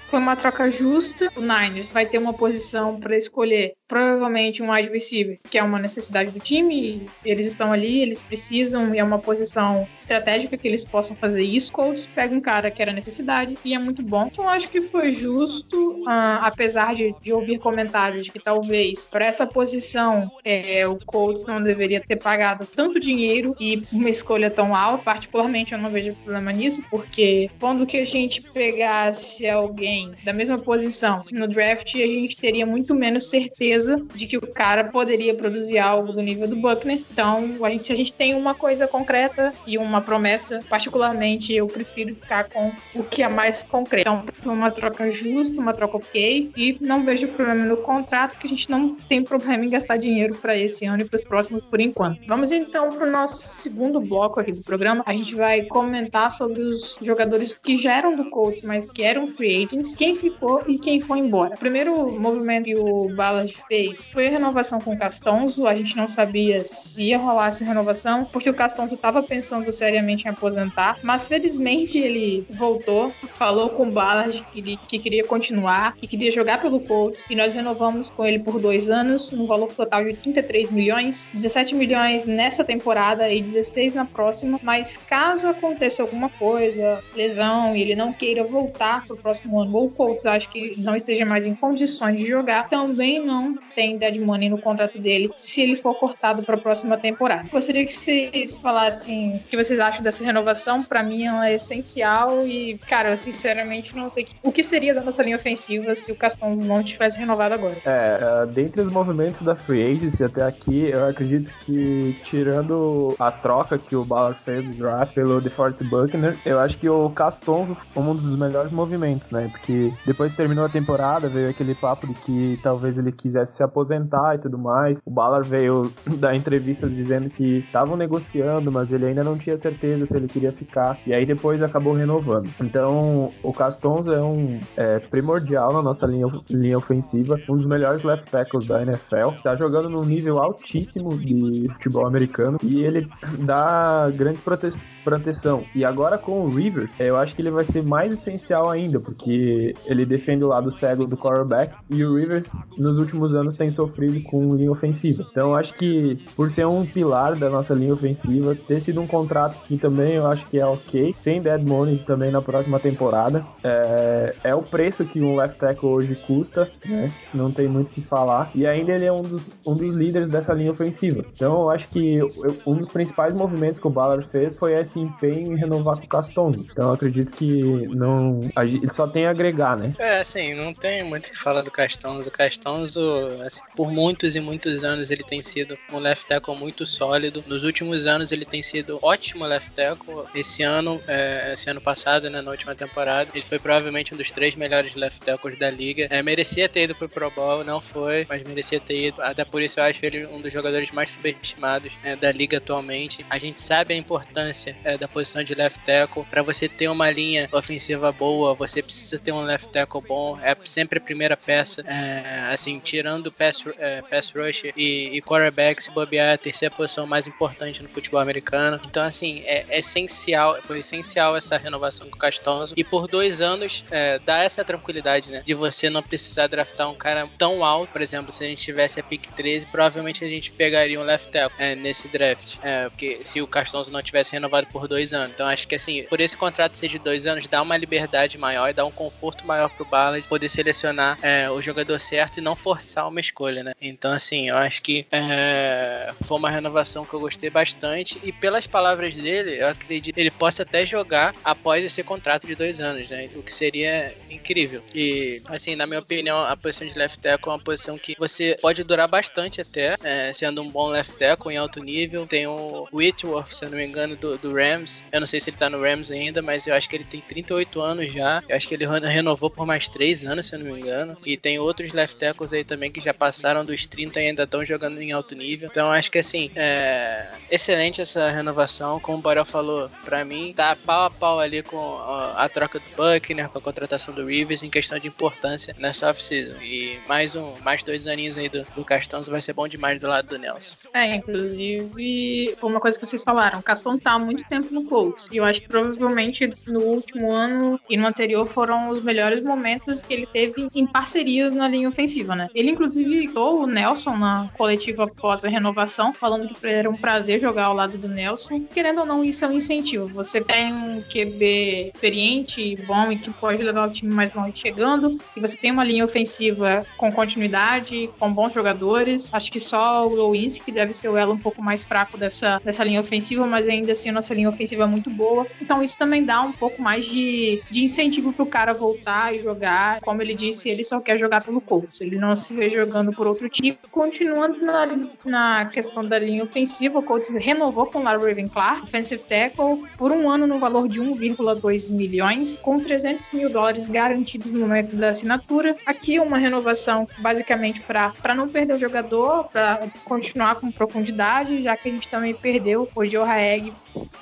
[0.07, 1.29] foi uma troca justa.
[1.35, 5.79] O Niners vai ter uma posição para escolher provavelmente um wide receiver, que é uma
[5.79, 7.07] necessidade do time.
[7.23, 11.64] Eles estão ali, eles precisam e é uma posição estratégica que eles possam fazer isso.
[11.69, 14.27] Colts pega um cara que era necessidade e é muito bom.
[14.27, 19.25] Então acho que foi justo, uh, apesar de, de, ouvir comentários de que talvez para
[19.25, 24.75] essa posição é, o Colts não deveria ter pagado tanto dinheiro e uma escolha tão
[24.75, 25.03] alta.
[25.03, 30.57] Particularmente eu não vejo problema nisso, porque quando que a gente pegasse alguém da mesma
[30.57, 35.77] posição no draft, a gente teria muito menos certeza de que o cara poderia produzir
[35.77, 37.01] algo do nível do Buckner.
[37.11, 41.67] Então, a gente, se a gente tem uma coisa concreta e uma promessa, particularmente eu
[41.67, 44.09] prefiro ficar com o que é mais concreto.
[44.09, 48.47] Então, foi uma troca justa, uma troca ok, e não vejo problema no contrato, que
[48.47, 51.63] a gente não tem problema em gastar dinheiro para esse ano e para os próximos
[51.63, 52.19] por enquanto.
[52.27, 55.03] Vamos então para o nosso segundo bloco aqui do programa.
[55.05, 59.27] A gente vai comentar sobre os jogadores que já eram do Colts, mas que eram
[59.27, 61.55] free agents, quem ficou e quem foi embora.
[61.55, 65.67] O primeiro movimento que o Ballard fez foi a renovação com o Castonzo.
[65.67, 70.25] A gente não sabia se ia rolar essa renovação, porque o Castonzo estava pensando seriamente
[70.25, 76.07] em aposentar, mas felizmente ele voltou, falou com o Ballard que, que queria continuar, que
[76.07, 80.05] queria jogar pelo Colts, e nós renovamos com ele por dois anos, no valor total
[80.05, 84.59] de 33 milhões, 17 milhões nessa temporada e 16 na próxima.
[84.63, 89.75] Mas caso aconteça alguma coisa, lesão, e ele não queira voltar para o próximo ano,
[89.75, 93.97] ou o Colts acho que não esteja mais em condições de jogar, também não tem
[93.97, 97.49] dead money no contrato dele se ele for cortado para a próxima temporada.
[97.51, 100.83] Gostaria que vocês falassem o que vocês acham dessa renovação.
[100.83, 105.01] Para mim, ela é essencial e, cara, eu sinceramente não sei o que seria da
[105.01, 107.75] nossa linha ofensiva se o Castons não tivesse renovado agora.
[107.85, 113.31] É, uh, dentre os movimentos da Free Agency até aqui, eu acredito que, tirando a
[113.31, 117.75] troca que o Ballard fez do draft pelo DeForest Buckner, eu acho que o Castonzo
[117.91, 119.49] foi um dos melhores movimentos, né?
[119.51, 123.63] Porque depois que terminou a temporada, veio aquele papo de que talvez ele quisesse se
[123.63, 124.99] aposentar e tudo mais.
[125.05, 130.05] O Ballard veio dar entrevistas dizendo que estavam negociando, mas ele ainda não tinha certeza
[130.05, 130.97] se ele queria ficar.
[131.05, 132.49] E aí depois acabou renovando.
[132.61, 138.03] Então, o Castonzo é um é, primordial na nossa linha, linha ofensiva, um dos melhores
[138.03, 139.41] left tackles da NFL.
[139.43, 143.07] Tá jogando num nível altíssimo de futebol americano e ele
[143.39, 144.69] dá grande prote
[145.03, 145.63] proteção.
[145.75, 149.75] E agora com o Rivers, eu acho que ele vai ser mais essencial ainda, porque
[149.85, 154.21] ele defende o lado cego do quarterback e o Rivers nos últimos anos tem sofrido
[154.23, 155.25] com linha ofensiva.
[155.29, 159.57] Então acho que por ser um pilar da nossa linha ofensiva, ter sido um contrato
[159.67, 164.35] que também eu acho que é ok, sem dead money também na próxima temporada, é,
[164.43, 167.11] é o preço que um left tackle hoje custa, né?
[167.33, 168.51] Não tem muito o que falar.
[168.53, 171.25] E ainda ele é um dos, um dos líderes dessa linha ofensiva.
[171.33, 172.29] Então eu acho que eu,
[172.65, 176.09] um dos principais movimentos que o Ballard fez foi esse empenho em renovar com o
[176.09, 176.65] Castonzo.
[176.71, 178.41] Então eu acredito que não.
[178.57, 179.93] Ele só tem a agregar, né?
[179.99, 182.27] É, assim, não tem muito o que falar do Castonzo.
[182.27, 183.01] O Castonzo,
[183.45, 187.43] assim, por muitos e muitos anos, ele tem sido um left tackle muito sólido.
[187.47, 190.23] Nos últimos anos, ele tem sido ótimo left tackle.
[190.33, 194.31] Esse ano, é, esse ano passado, né, na última temporada, ele foi provavelmente um dos
[194.31, 196.07] três melhores left tackles da liga.
[196.09, 199.21] É, merecia ter ido pro Pro Bowl, não foi, mas merecia ter ido.
[199.21, 203.25] Até por isso eu acho ele um dos jogadores mais subestimados né, da liga atualmente.
[203.29, 206.23] A gente sabe a importância é, da posição de left tackle.
[206.29, 210.39] Para você ter uma linha ofensiva boa, você precisa ter um left tackle bom.
[210.41, 211.81] É sempre a primeira peça.
[211.87, 217.05] É, assim, tirando pass, é, pass rush e, e quarterback, se bobear, a terceira posição
[217.05, 218.79] mais importante no futebol americano.
[218.85, 222.73] Então, assim, é, é essencial, foi essencial essa renovação com o Castonzo.
[222.77, 225.41] E por dois anos, é, dá essa tranquilidade, né?
[225.45, 227.91] De você não precisar draftar um cara tão alto.
[227.91, 231.29] Por exemplo, se a gente tivesse a pick 13, provavelmente a gente pegaria um left
[231.31, 232.57] tackle é, nesse draft.
[232.61, 235.31] É, porque se o Castonzo não tivesse renovado por dois anos.
[235.31, 238.69] Então, acho que, assim, por esse contrato ser de dois anos, dá uma liberdade maior
[238.69, 242.41] e dá um conforto maior pro Bala de poder selecionar é, o jogador certo e
[242.41, 243.73] não forçar uma escolha, né?
[243.81, 248.67] Então, assim, eu acho que é, foi uma renovação que eu gostei bastante e pelas
[248.67, 253.29] palavras dele, eu acredito ele possa até jogar após esse contrato de dois anos, né?
[253.35, 254.81] O que seria incrível.
[254.93, 258.57] E, assim, na minha opinião, a posição de left tackle é uma posição que você
[258.59, 262.25] pode durar bastante até, é, sendo um bom left tackle em alto nível.
[262.25, 265.03] Tem o Whitworth, se eu não me engano, do, do Rams.
[265.11, 267.21] Eu não sei se ele tá no Rams ainda, mas eu acho que ele tem
[267.21, 268.43] 38 anos já.
[268.49, 271.17] Eu acho que ele renovou por mais 3 anos, se eu não me engano.
[271.25, 274.65] E tem outros left tackles aí também que já passaram dos 30 e ainda estão
[274.65, 275.69] jogando em alto nível.
[275.71, 278.99] Então acho que assim, é excelente essa renovação.
[278.99, 281.97] Como o Borel falou, pra mim, tá pau a pau ali com
[282.35, 286.61] a, troca do Buckner, com a contratação do Rivers em questão de importância nessa off-season.
[286.61, 290.07] E mais um, mais dois aninhos aí do, do Castanzo vai ser bom demais do
[290.07, 290.75] lado do Nelson.
[290.93, 293.59] É, inclusive, foi uma coisa que vocês falaram.
[293.59, 295.27] O Castanzo tá há muito tempo no Colts.
[295.31, 300.01] E eu acho que provavelmente no último ano e no anterior foram os melhores momentos
[300.01, 302.47] que ele teve em parcerias na linha ofensiva, né?
[302.53, 307.39] Ele, inclusive, citou o Nelson na coletiva após a renovação, falando que era um prazer
[307.39, 308.61] jogar ao lado do Nelson.
[308.73, 310.07] Querendo ou não, isso é um incentivo.
[310.07, 314.53] Você tem um QB experiente e bom e que pode levar o time mais longe
[314.55, 319.33] chegando, e você tem uma linha ofensiva com continuidade, com bons jogadores.
[319.33, 322.83] Acho que só o Lewinsky deve ser o elo um pouco mais fraco dessa, dessa
[322.83, 325.45] linha ofensiva, mas ainda assim a nossa linha ofensiva é muito boa.
[325.61, 330.01] Então isso também dá um pouco mais de, de incentivo pro cara voltar e jogar.
[330.01, 332.01] Como ele disse, ele só quer jogar pelo Colts.
[332.01, 333.77] Ele não se vê jogando por outro time.
[333.91, 334.87] Continuando na,
[335.25, 339.83] na questão da linha ofensiva, o Colts renovou com o Larry Raven Clark, offensive tackle,
[339.97, 344.95] por um ano no valor de 1,2 milhões, com 300 mil dólares garantidos no momento
[344.95, 345.75] da assinatura.
[345.85, 351.89] Aqui uma renovação basicamente para não perder o jogador, para continuar com profundidade, já que
[351.89, 353.25] a gente também perdeu o Joe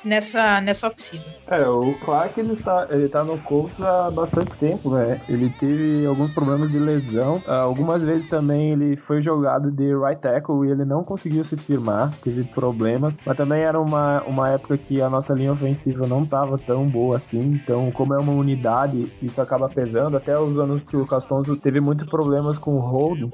[0.04, 1.30] nessa, nessa off-season.
[1.48, 5.20] É, o Clark ele tá, ele tá no Colts há bastante tempo, né?
[5.28, 7.38] Ele teve alguns problemas de lesão.
[7.48, 11.58] Uh, algumas vezes também ele foi jogado de right tackle e ele não conseguiu se
[11.58, 13.14] firmar, teve problemas.
[13.26, 17.18] Mas também era uma, uma época que a nossa linha ofensiva não tava tão boa
[17.18, 17.60] assim.
[17.64, 20.18] Então, como é uma unidade, isso acaba pesando.
[20.18, 23.30] Até os anos que o Castonzo teve muitos problemas com o hold, uh,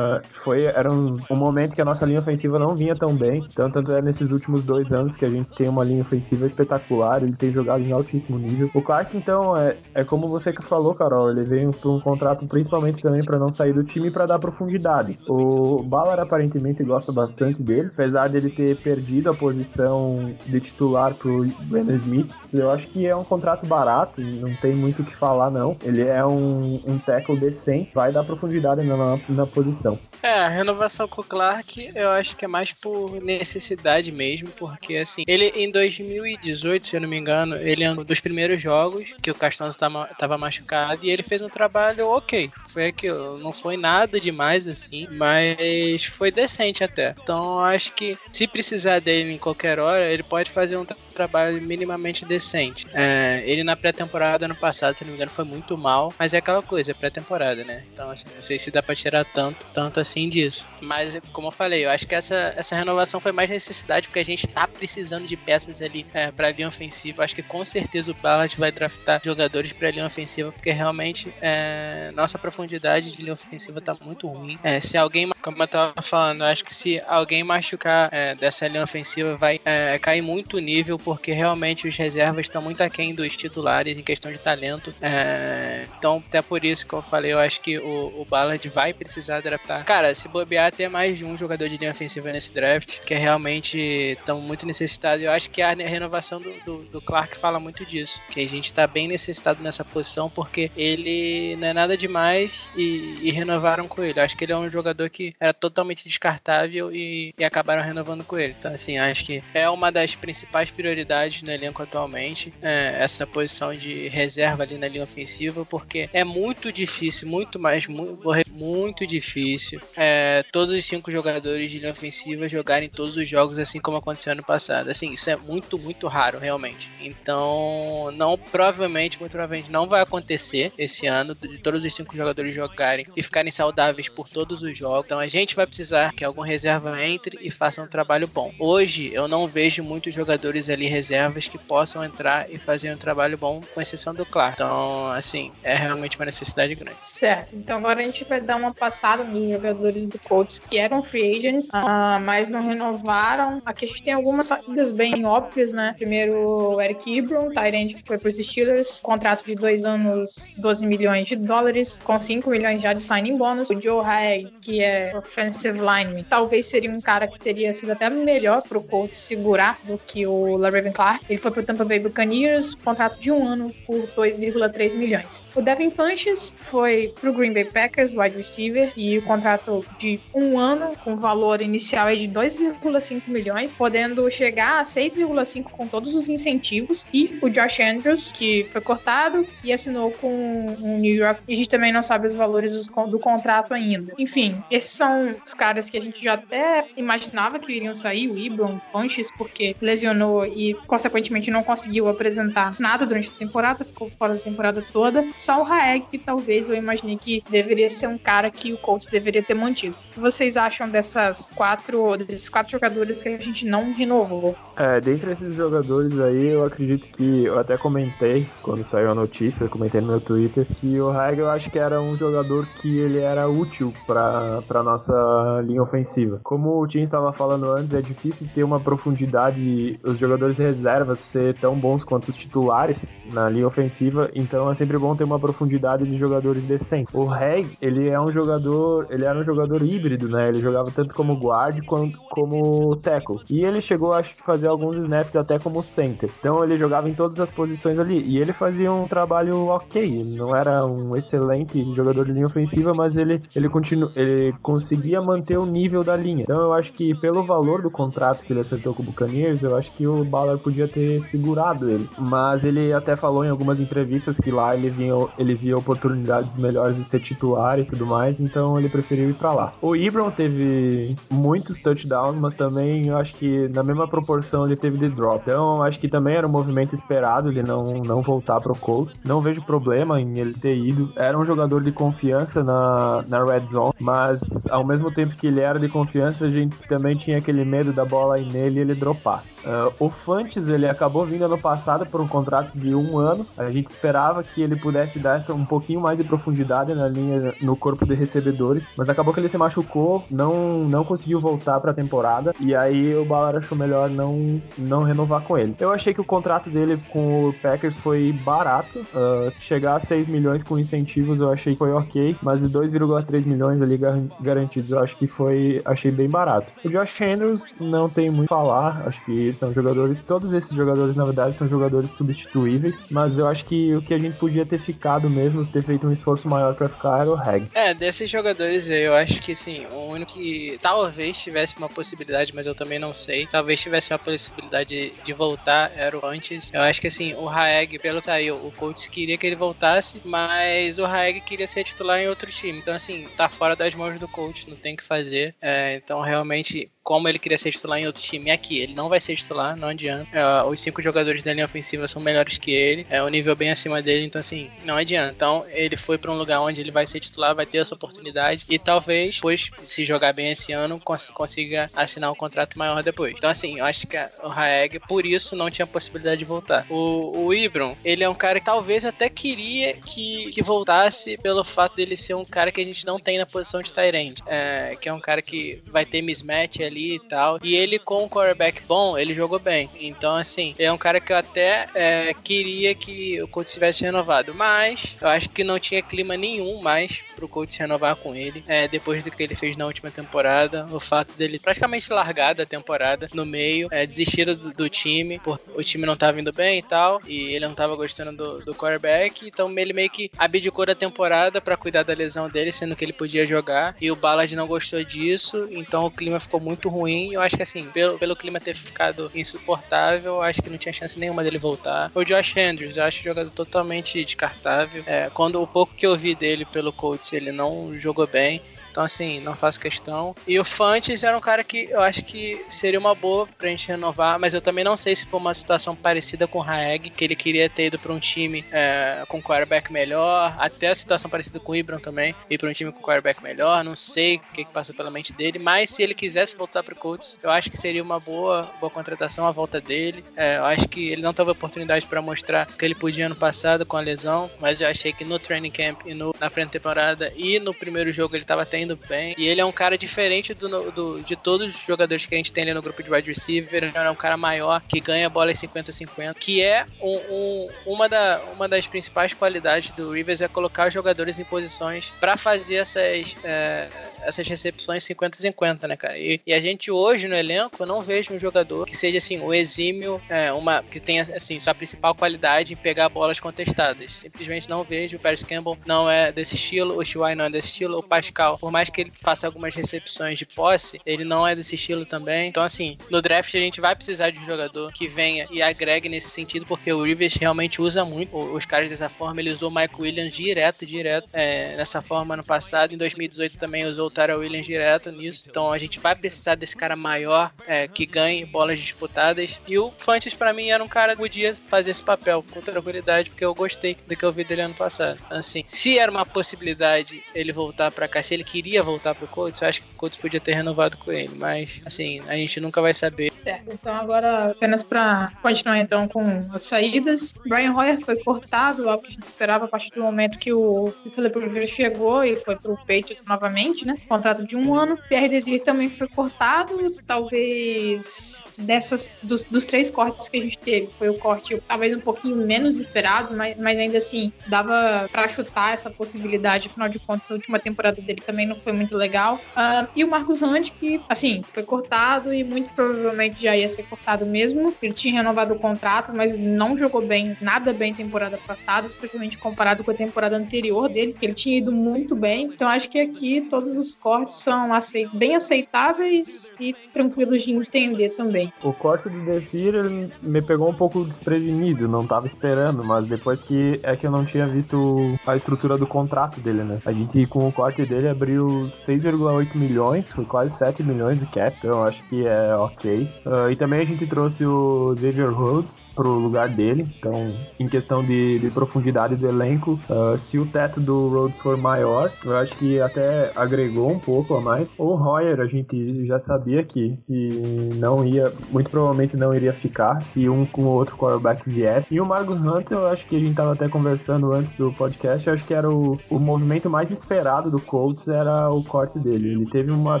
[0.42, 3.44] foi, era um, um momento que a nossa linha ofensiva não vinha tão bem.
[3.50, 7.22] Então, tanto é nesses últimos dois anos que a gente tem uma linha ofensiva espetacular,
[7.22, 8.70] ele tem jogado em altíssimo nível.
[8.74, 12.46] O Clark, então, é, é como você que falou, Carol, ele veio para um contrato
[12.46, 15.18] principalmente também para não sair do time para dar profundidade.
[15.28, 21.46] O Ballard aparentemente gosta bastante dele, apesar dele ter perdido a posição de titular pro
[21.62, 22.15] Brandon Smith.
[22.52, 25.76] Eu acho que é um contrato barato, não tem muito o que falar, não.
[25.82, 29.98] Ele é um, um tackle decente, vai dar profundidade na, na posição.
[30.22, 34.96] É, a renovação com o Clark eu acho que é mais por necessidade mesmo, porque
[34.96, 39.04] assim, ele em 2018, se eu não me engano, ele é um dos primeiros jogos
[39.20, 42.50] que o Castanzo estava machucado e ele fez um trabalho ok.
[42.76, 47.14] Foi aquilo, não foi nada demais assim, mas foi decente até.
[47.22, 52.26] Então acho que se precisar dele em qualquer hora, ele pode fazer um trabalho minimamente
[52.26, 52.86] decente.
[52.92, 56.36] É, ele na pré-temporada ano passado, se não me engano, foi muito mal, mas é
[56.36, 57.82] aquela coisa, é pré-temporada, né?
[57.94, 60.68] Então, assim, não sei se dá pra tirar tanto, tanto assim disso.
[60.82, 64.24] Mas, como eu falei, eu acho que essa, essa renovação foi mais necessidade, porque a
[64.24, 67.24] gente tá precisando de peças ali é, pra linha ofensiva.
[67.24, 72.10] Acho que com certeza o Ballard vai draftar jogadores pra linha ofensiva, porque realmente é,
[72.14, 74.58] nossa profundidade de linha ofensiva tá muito ruim.
[74.62, 78.82] É, se alguém, como eu tava falando, acho que se alguém machucar é, dessa linha
[78.82, 83.36] ofensiva, vai é, cair muito o nível, porque realmente os reservas estão muito aquém dos
[83.36, 84.94] titulares em questão de talento.
[85.00, 88.92] É, então, até por isso que eu falei, eu acho que o, o Ballard vai
[88.92, 89.84] precisar draftar.
[89.84, 93.18] Cara, se bobear, ter mais de um jogador de linha ofensiva nesse draft, que é
[93.18, 95.22] realmente estão muito necessitados.
[95.22, 98.66] Eu acho que a renovação do, do, do, Clark fala muito disso, que a gente
[98.66, 104.02] está bem necessitado nessa posição, porque ele não é nada demais e, e renovaram com
[104.02, 104.20] ele.
[104.20, 108.38] Acho que ele é um jogador que era totalmente descartável e, e acabaram renovando com
[108.38, 108.54] ele.
[108.58, 113.74] Então, assim, acho que é uma das principais prioridades no elenco atualmente, é, essa posição
[113.74, 118.18] de reserva ali na linha ofensiva, porque é muito difícil, muito mais, muito,
[118.52, 123.80] muito difícil, é, todos os cinco jogadores de linha ofensiva jogarem todos os jogos assim
[123.80, 124.90] como aconteceu ano passado.
[124.90, 126.88] Assim, isso é muito, muito raro, realmente.
[127.00, 132.35] Então, não, provavelmente, muito provavelmente não vai acontecer esse ano de todos os cinco jogadores
[132.48, 135.06] jogarem e ficarem saudáveis por todos os jogos.
[135.06, 138.52] Então, a gente vai precisar que algum reserva entre e faça um trabalho bom.
[138.58, 143.36] Hoje, eu não vejo muitos jogadores ali reservas que possam entrar e fazer um trabalho
[143.36, 144.54] bom, com exceção do Clark.
[144.54, 146.98] Então, assim, é realmente uma necessidade grande.
[147.02, 147.54] Certo.
[147.54, 151.38] Então, agora a gente vai dar uma passada nos jogadores do Colts que eram free
[151.38, 153.60] agents, uh, mas não renovaram.
[153.64, 155.94] Aqui a gente tem algumas saídas bem óbvias, né?
[155.96, 160.86] Primeiro, o Eric Ebron, Tyrande, que foi para os Steelers, contrato de dois anos, 12
[160.86, 163.70] milhões de dólares, com 5 milhões já de signing bônus.
[163.70, 168.10] O Joe Haig, que é offensive lineman, talvez seria um cara que teria sido até
[168.10, 171.24] melhor para o Colts segurar do que o LaRaven Clark.
[171.28, 175.44] Ele foi para o Tampa Bay Buccaneers, contrato de um ano por 2,3 milhões.
[175.54, 180.18] O Devin Funches foi para o Green Bay Packers, wide receiver, e o contrato de
[180.34, 186.14] um ano, com valor inicial é de 2,5 milhões, podendo chegar a 6,5 com todos
[186.14, 187.06] os incentivos.
[187.12, 191.42] E o Josh Andrews, que foi cortado e assinou com o New York.
[191.46, 194.12] E a gente também não sabe os valores do contrato ainda.
[194.18, 198.38] Enfim, esses são os caras que a gente já até imaginava que iriam sair, o
[198.38, 204.34] Ibram, Funches, porque lesionou e, consequentemente, não conseguiu apresentar nada durante a temporada, ficou fora
[204.34, 205.24] da temporada toda.
[205.36, 209.06] Só o Raeg, que talvez eu imaginei que deveria ser um cara que o Colts
[209.06, 209.96] deveria ter mantido.
[210.10, 214.56] O que vocês acham dessas quatro, desses quatro jogadores que a gente não renovou?
[214.76, 219.68] É, dentre esses jogadores aí, eu acredito que eu até comentei quando saiu a notícia,
[219.68, 223.18] comentei no meu Twitter, que o Raeg eu acho que era um jogador que ele
[223.18, 226.40] era útil para nossa linha ofensiva.
[226.42, 231.58] Como o Tim estava falando antes, é difícil ter uma profundidade, os jogadores reservas ser
[231.58, 236.04] tão bons quanto os titulares na linha ofensiva, então é sempre bom ter uma profundidade
[236.04, 237.12] de jogadores decentes.
[237.12, 240.48] O Reg, ele é um jogador, ele era um jogador híbrido, né?
[240.48, 243.40] Ele jogava tanto como guard quanto como tackle.
[243.50, 246.30] E ele chegou, que, fazer alguns snaps até como center.
[246.38, 248.20] Então ele jogava em todas as posições ali.
[248.22, 250.24] E ele fazia um trabalho ok.
[250.36, 255.58] Não era um excelente jogador de linha ofensiva, mas ele, ele, continu, ele conseguia manter
[255.58, 256.42] o nível da linha.
[256.42, 259.76] Então eu acho que pelo valor do contrato que ele acertou com o Buccaneers, eu
[259.76, 262.08] acho que o Ballard podia ter segurado ele.
[262.18, 266.96] Mas ele até falou em algumas entrevistas que lá ele via, ele via oportunidades melhores
[266.96, 269.72] de ser titular e tudo mais, então ele preferiu ir para lá.
[269.80, 274.98] O Ibram teve muitos touchdowns, mas também eu acho que na mesma proporção ele teve
[274.98, 275.42] de drop.
[275.42, 279.20] Então eu acho que também era um movimento esperado ele não, não voltar pro Colts.
[279.24, 281.12] Não vejo problema em ele ter ido.
[281.16, 285.60] Era um jogador de confiança na, na red zone, mas ao mesmo tempo que ele
[285.60, 288.94] era de confiança, a gente também tinha aquele medo da bola ir nele e ele
[288.94, 289.44] dropar.
[289.66, 293.44] Uh, o Fantes, ele acabou vindo ano passado por um contrato de um ano.
[293.58, 297.52] A gente esperava que ele pudesse dar essa, um pouquinho mais de profundidade na linha,
[297.60, 301.90] no corpo de recebedores, mas acabou que ele se machucou, não, não conseguiu voltar para
[301.90, 305.74] a temporada, e aí o Ballard achou melhor não, não renovar com ele.
[305.80, 310.28] Eu achei que o contrato dele com o Packers foi barato, uh, chegar a 6
[310.28, 313.98] milhões com incentivos eu achei que foi ok, mas de 2,3 milhões ali
[314.40, 316.70] garantidos eu acho que foi, achei bem barato.
[316.84, 321.16] O Josh Andrews não tem muito a falar, acho que são jogadores, todos esses jogadores,
[321.16, 324.80] na verdade, são jogadores substituíveis, mas eu acho que o que a gente podia ter
[324.80, 327.68] ficado mesmo, ter feito um esforço maior para ficar era o Reg.
[327.74, 332.66] É, desses jogadores eu acho que sim, o único que talvez tivesse uma possibilidade, mas
[332.66, 336.70] eu também não sei, talvez tivesse uma possibilidade de, voltar, era o antes.
[336.72, 340.20] Eu acho que assim, o Raeg, pelo que aí, o coach queria que ele voltasse,
[340.24, 342.78] mas o Raeg queria ser titular em outro time.
[342.78, 345.54] Então, assim, tá fora das mãos do coach, não tem o que fazer.
[345.60, 348.50] É, então, realmente, como ele queria ser titular em outro time.
[348.50, 350.28] Aqui, ele não vai ser titular, não adianta.
[350.36, 353.70] É, os cinco jogadores da linha ofensiva são melhores que ele, é um nível bem
[353.70, 355.32] acima dele, então assim, não adianta.
[355.32, 358.64] Então ele foi para um lugar onde ele vai ser titular, vai ter essa oportunidade
[358.68, 363.34] e talvez, depois, se jogar bem esse ano, cons consiga assinar um contrato maior depois.
[363.36, 366.86] Então assim, eu acho que o Raeg, por isso, não tinha possibilidade de voltar.
[366.90, 371.62] O, o Ibron, ele é um cara que talvez até queria que, que voltasse pelo
[371.62, 374.96] fato dele ser um cara que a gente não tem na posição de Tyrande, é,
[375.00, 377.58] que é um cara que vai ter mismatch ali e tal.
[377.62, 379.88] E ele com um quarterback bom, ele jogou bem.
[379.98, 384.54] Então, assim, é um cara que eu até é, queria que o Colts tivesse renovado.
[384.54, 388.64] Mas eu acho que não tinha clima nenhum mais pro Colts renovar com ele.
[388.66, 392.64] É, depois do que ele fez na última temporada, o fato dele praticamente largar da
[392.64, 396.82] temporada no meio, é, do, do time, porque o time não tava indo bem e
[396.82, 400.94] tal, e ele não tava gostando do, do quarterback, então ele meio que abdicou da
[400.94, 404.66] temporada para cuidar da lesão dele, sendo que ele podia jogar, e o Ballard não
[404.66, 407.32] gostou disso, então o clima ficou muito ruim.
[407.32, 411.18] Eu acho que assim, pelo, pelo clima ter ficado insuportável, acho que não tinha chance
[411.18, 412.10] nenhuma dele voltar.
[412.14, 415.02] O Josh Andrews, eu acho jogador totalmente descartável.
[415.06, 418.60] É, quando o pouco que eu vi dele pelo Colts, ele não jogou bem.
[418.96, 420.34] Então, assim, não faço questão.
[420.48, 423.88] E o Fantes era um cara que eu acho que seria uma boa pra gente
[423.88, 427.22] renovar, mas eu também não sei se foi uma situação parecida com o Haeg, que
[427.22, 431.60] ele queria ter ido pra um time é, com quarterback melhor, até a situação parecida
[431.60, 434.64] com o Ibram também, ir pra um time com quarterback melhor, não sei o que,
[434.64, 437.76] que passa pela mente dele, mas se ele quisesse voltar pro Colts, eu acho que
[437.76, 440.24] seria uma boa, boa contratação a volta dele.
[440.34, 443.36] É, eu acho que ele não teve oportunidade para mostrar o que ele podia ano
[443.36, 446.70] passado com a lesão, mas eu achei que no training camp e no, na frente
[446.70, 449.34] temporada e no primeiro jogo ele tava tendo indo bem.
[449.36, 452.52] E ele é um cara diferente do, do, de todos os jogadores que a gente
[452.52, 453.84] tem ali no grupo de wide receiver.
[453.84, 458.08] Ele é um cara maior, que ganha bola em 50-50, que é um, um, uma,
[458.08, 462.76] da, uma das principais qualidades do Rivers é colocar os jogadores em posições para fazer
[462.76, 463.88] essas, é,
[464.26, 466.18] essas recepções 50-50, né, cara?
[466.18, 469.40] E, e, a gente hoje no elenco, eu não vejo um jogador que seja assim,
[469.40, 474.14] o exímio, é, uma, que tenha assim, sua principal qualidade em pegar bolas contestadas.
[474.14, 475.16] Simplesmente não vejo.
[475.16, 478.58] O Paris Campbell não é desse estilo, o Shuai não é desse estilo, o Pascal,
[478.58, 482.48] por mais que ele faça algumas recepções de posse, ele não é desse estilo também.
[482.48, 486.08] Então, assim, no draft a gente vai precisar de um jogador que venha e agregue
[486.08, 489.40] nesse sentido, porque o Rivers realmente usa muito os caras dessa forma.
[489.40, 492.92] Ele usou o Mike Williams direto, direto, é, nessa forma no passado.
[492.92, 495.46] Em 2018 também usou Tara Williams direto nisso.
[495.50, 499.60] Então a gente vai precisar desse cara maior é, que ganhe bolas disputadas.
[499.68, 503.28] E o Fantes, para mim, era um cara que podia fazer esse papel com tranquilidade,
[503.28, 505.20] porque eu gostei do que eu vi dele ano passado.
[505.26, 509.26] Então, assim, se era uma possibilidade ele voltar para cá, se ele queria voltar pro
[509.28, 512.58] Colts, eu acho que o Colts podia ter renovado com ele, mas assim, a gente
[512.58, 513.30] nunca vai saber.
[513.44, 519.02] Certo, então agora apenas para continuar então com as saídas, Brian Hoyer foi cortado, algo
[519.02, 522.56] que a gente esperava a partir do momento que o Philip Rivers chegou e foi
[522.56, 523.96] pro Patriots novamente, né?
[524.08, 524.98] Contrato de um ano.
[525.08, 526.76] Pierre Desir também foi cortado,
[527.06, 532.00] talvez dessas dos, dos três cortes que a gente teve, foi o corte talvez um
[532.00, 537.30] pouquinho menos esperado, mas, mas ainda assim dava para chutar essa possibilidade, afinal de contas
[537.30, 539.36] a última temporada dele também não foi muito legal.
[539.56, 543.84] Uh, e o Marcos Hunt, que, assim, foi cortado e muito provavelmente já ia ser
[543.84, 544.74] cortado mesmo.
[544.82, 549.84] Ele tinha renovado o contrato, mas não jogou bem, nada bem temporada passada, especialmente comparado
[549.84, 552.46] com a temporada anterior dele, que ele tinha ido muito bem.
[552.46, 554.70] Então acho que aqui todos os cortes são
[555.14, 558.52] bem aceitáveis e tranquilos de entender também.
[558.62, 559.74] O corte do Defir
[560.22, 564.24] me pegou um pouco desprevenido, não tava esperando, mas depois que é que eu não
[564.24, 566.78] tinha visto a estrutura do contrato dele, né?
[566.84, 571.56] A gente com o corte dele abriu 6,8 milhões, foi quase 7 milhões de cap,
[571.58, 573.08] então acho que é ok.
[573.24, 576.86] Uh, e também a gente trouxe o Xavier Rhodes, pro lugar dele.
[576.98, 581.56] Então, em questão de, de profundidade do elenco, uh, se o teto do Rhodes for
[581.56, 584.68] maior, eu acho que até agregou um pouco a mais.
[584.78, 587.30] O Royer, a gente já sabia que, que
[587.76, 591.86] não ia, muito provavelmente não iria ficar se um com o outro quarterback viesse.
[591.90, 595.26] E o Marcus Hunter, eu acho que a gente tava até conversando antes do podcast,
[595.26, 599.32] eu acho que era o, o movimento mais esperado do Colts era o corte dele.
[599.32, 600.00] Ele teve uma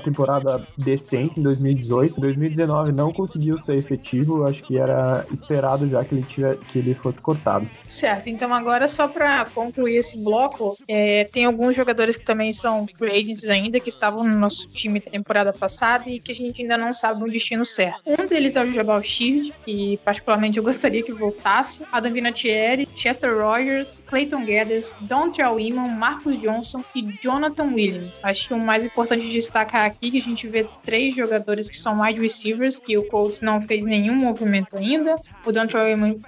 [0.00, 6.04] temporada decente em 2018, 2019 não conseguiu ser efetivo, eu acho que era esperado já
[6.04, 7.68] que ele, tiver, que ele fosse cortado.
[7.84, 12.86] Certo, então agora só para concluir esse bloco, é, tem alguns jogadores que também são
[12.96, 16.76] free agents ainda, que estavam no nosso time temporada passada e que a gente ainda
[16.76, 18.00] não sabe o destino certo.
[18.06, 23.36] Um deles é o Jabal Shield, que particularmente eu gostaria que voltasse, Adam Vinatieri, Chester
[23.36, 28.12] Rogers, Clayton Gathers, Don Iman, Marcus Johnson e Jonathan Williams.
[28.22, 31.68] Acho que o mais importante de destacar aqui é que a gente vê três jogadores
[31.68, 35.16] que são wide receivers, que o Colts não fez nenhum movimento ainda.
[35.44, 36.20] O Don Trailman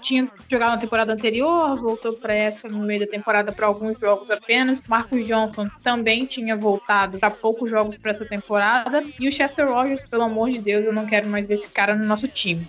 [0.00, 4.30] tinha jogado na temporada anterior, voltou para essa no meio da temporada para alguns jogos
[4.30, 4.86] apenas.
[4.86, 9.04] Marcos Johnson também tinha voltado para poucos jogos para essa temporada.
[9.18, 11.94] E o Chester Rogers, pelo amor de Deus, eu não quero mais ver esse cara
[11.94, 12.68] no nosso time.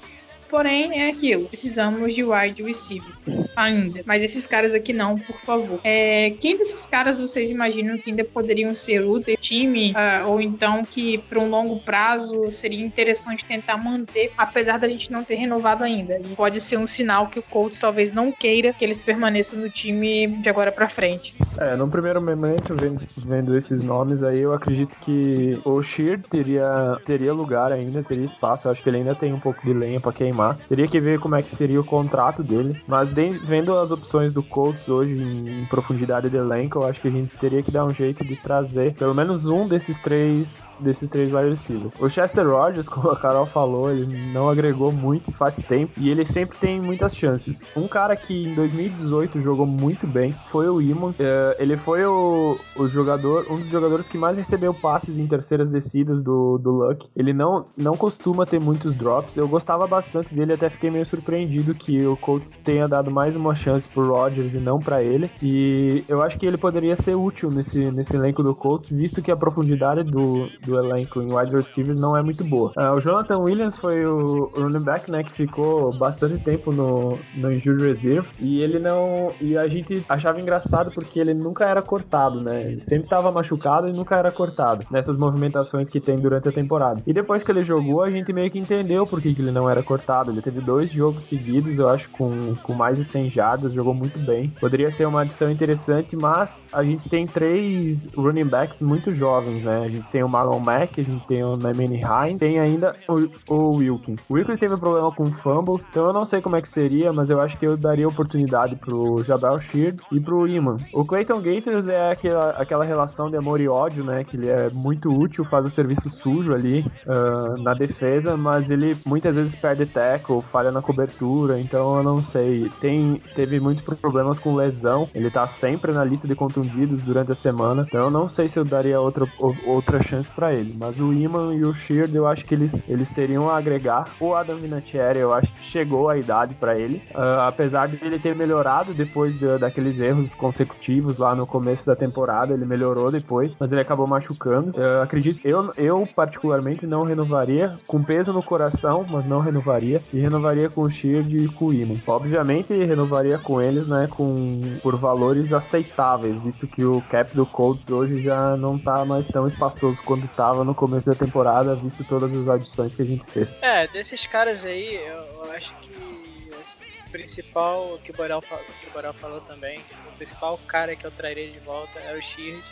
[0.49, 1.47] Porém, é aquilo.
[1.47, 3.13] Precisamos de wide receiver
[3.57, 4.01] ainda.
[4.05, 5.79] Mas esses caras aqui não, por favor.
[5.83, 9.91] É, quem desses caras vocês imaginam que ainda poderiam ser úteis time?
[9.91, 15.11] Uh, ou então que para um longo prazo seria interessante tentar manter, apesar da gente
[15.11, 16.19] não ter renovado ainda.
[16.19, 19.69] E pode ser um sinal que o Colts talvez não queira que eles permaneçam no
[19.69, 21.35] time de agora para frente.
[21.57, 26.99] É, no primeiro momento, vendo, vendo esses nomes aí, eu acredito que o Shear teria,
[27.05, 28.67] teria lugar ainda, teria espaço.
[28.67, 30.36] Eu acho que ele ainda tem um pouco de lenha para queimar
[30.67, 32.81] Teria que ver como é que seria o contrato dele.
[32.87, 37.01] Mas de, vendo as opções do Colts hoje em, em profundidade de elenco, eu acho
[37.01, 40.67] que a gente teria que dar um jeito de trazer pelo menos um desses três
[40.79, 41.91] desses três wide receivers.
[41.99, 46.25] O Chester Rogers, como a Carol falou, ele não agregou muito faz tempo e ele
[46.25, 47.65] sempre tem muitas chances.
[47.75, 51.13] Um cara que em 2018 jogou muito bem foi o Iman.
[51.19, 55.69] É, ele foi o, o jogador, um dos jogadores que mais recebeu passes em terceiras
[55.69, 57.07] descidas do, do Luck.
[57.15, 59.37] Ele não, não costuma ter muitos drops.
[59.37, 63.55] Eu gostava bastante dele, até fiquei meio surpreendido que o Colts tenha dado mais uma
[63.55, 65.29] chance pro Rogers e não para ele.
[65.41, 69.31] E eu acho que ele poderia ser útil nesse, nesse elenco do Colts, visto que
[69.31, 72.71] a profundidade do, do elenco em wide receivers não é muito boa.
[72.77, 77.51] Uh, o Jonathan Williams foi o running back, né, que ficou bastante tempo no, no
[77.51, 82.41] injury reserve e ele não e a gente achava engraçado porque ele nunca era cortado,
[82.41, 82.63] né?
[82.63, 87.01] Ele sempre estava machucado e nunca era cortado nessas movimentações que tem durante a temporada.
[87.05, 89.69] E depois que ele jogou, a gente meio que entendeu por que, que ele não
[89.69, 90.16] era cortado.
[90.25, 94.17] Ele teve dois jogos seguidos, eu acho, com, com mais de 100 jardas, jogou muito
[94.19, 94.49] bem.
[94.59, 99.85] Poderia ser uma adição interessante, mas a gente tem três running backs muito jovens, né?
[99.85, 103.53] A gente tem o Marlon Mack, a gente tem o Naimani Hine, tem ainda o,
[103.53, 104.23] o, Wilkins.
[104.29, 107.11] O Wilkins teve um problema com fumbles, então eu não sei como é que seria,
[107.13, 110.77] mas eu acho que eu daria oportunidade pro Jabal Sheard e pro Iman.
[110.93, 114.23] O Clayton Gators é aquela, aquela relação de amor e ódio, né?
[114.23, 118.95] Que ele é muito útil, faz o serviço sujo ali uh, na defesa, mas ele
[119.05, 120.06] muitas vezes perde tackle,
[120.51, 122.69] falha na cobertura, então eu não sei.
[122.79, 127.35] Tem, teve muitos problemas com lesão, ele tá sempre na lista de contundidos durante a
[127.35, 129.27] semana, então eu não sei se eu daria outra,
[129.65, 130.75] outra chance para ele.
[130.79, 134.05] Mas o Iman e o Sheard, eu acho que eles, eles teriam a agregar.
[134.19, 137.01] O Adam Vinatieri, eu acho que chegou a idade para ele.
[137.11, 141.95] Uh, apesar de ele ter melhorado depois de, daqueles erros consecutivos lá no começo da
[141.95, 144.79] temporada, ele melhorou depois, mas ele acabou machucando.
[144.79, 149.96] Eu acredito, eu, eu particularmente não renovaria, com peso no coração, mas não renovaria.
[150.13, 151.99] E renovaria com o Sheard e com o Iman.
[152.07, 157.89] Obviamente, renovaria com eles, né, com, por valores aceitáveis, visto que o cap do Colts
[157.89, 162.33] hoje já não tá mais tão espaçoso quanto estava no começo da temporada, visto todas
[162.33, 163.57] as adições que a gente fez.
[163.61, 169.13] É, desses caras aí, eu acho que o principal que o Borel, que o Borel
[169.13, 169.79] falou também,
[170.13, 172.63] o principal cara que eu traria de volta é o Sheard.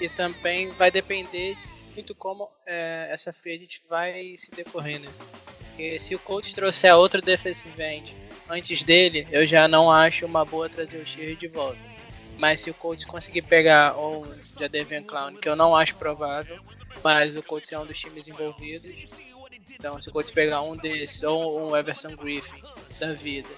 [0.00, 5.08] E também vai depender de muito como é, essa free vai se decorrer, né?
[5.82, 8.14] Porque se o coach trouxer outro defensive end
[8.48, 11.78] antes dele, eu já não acho uma boa trazer o Sheard de volta.
[12.38, 14.24] Mas se o coach conseguir pegar ou
[14.60, 14.68] já
[15.02, 16.60] Clown, que eu não acho provável,
[17.02, 18.92] mas o Colts é um dos times envolvidos.
[19.72, 22.62] Então, se o Colts pegar um desses, ou um Everson Griffin
[23.00, 23.48] da vida,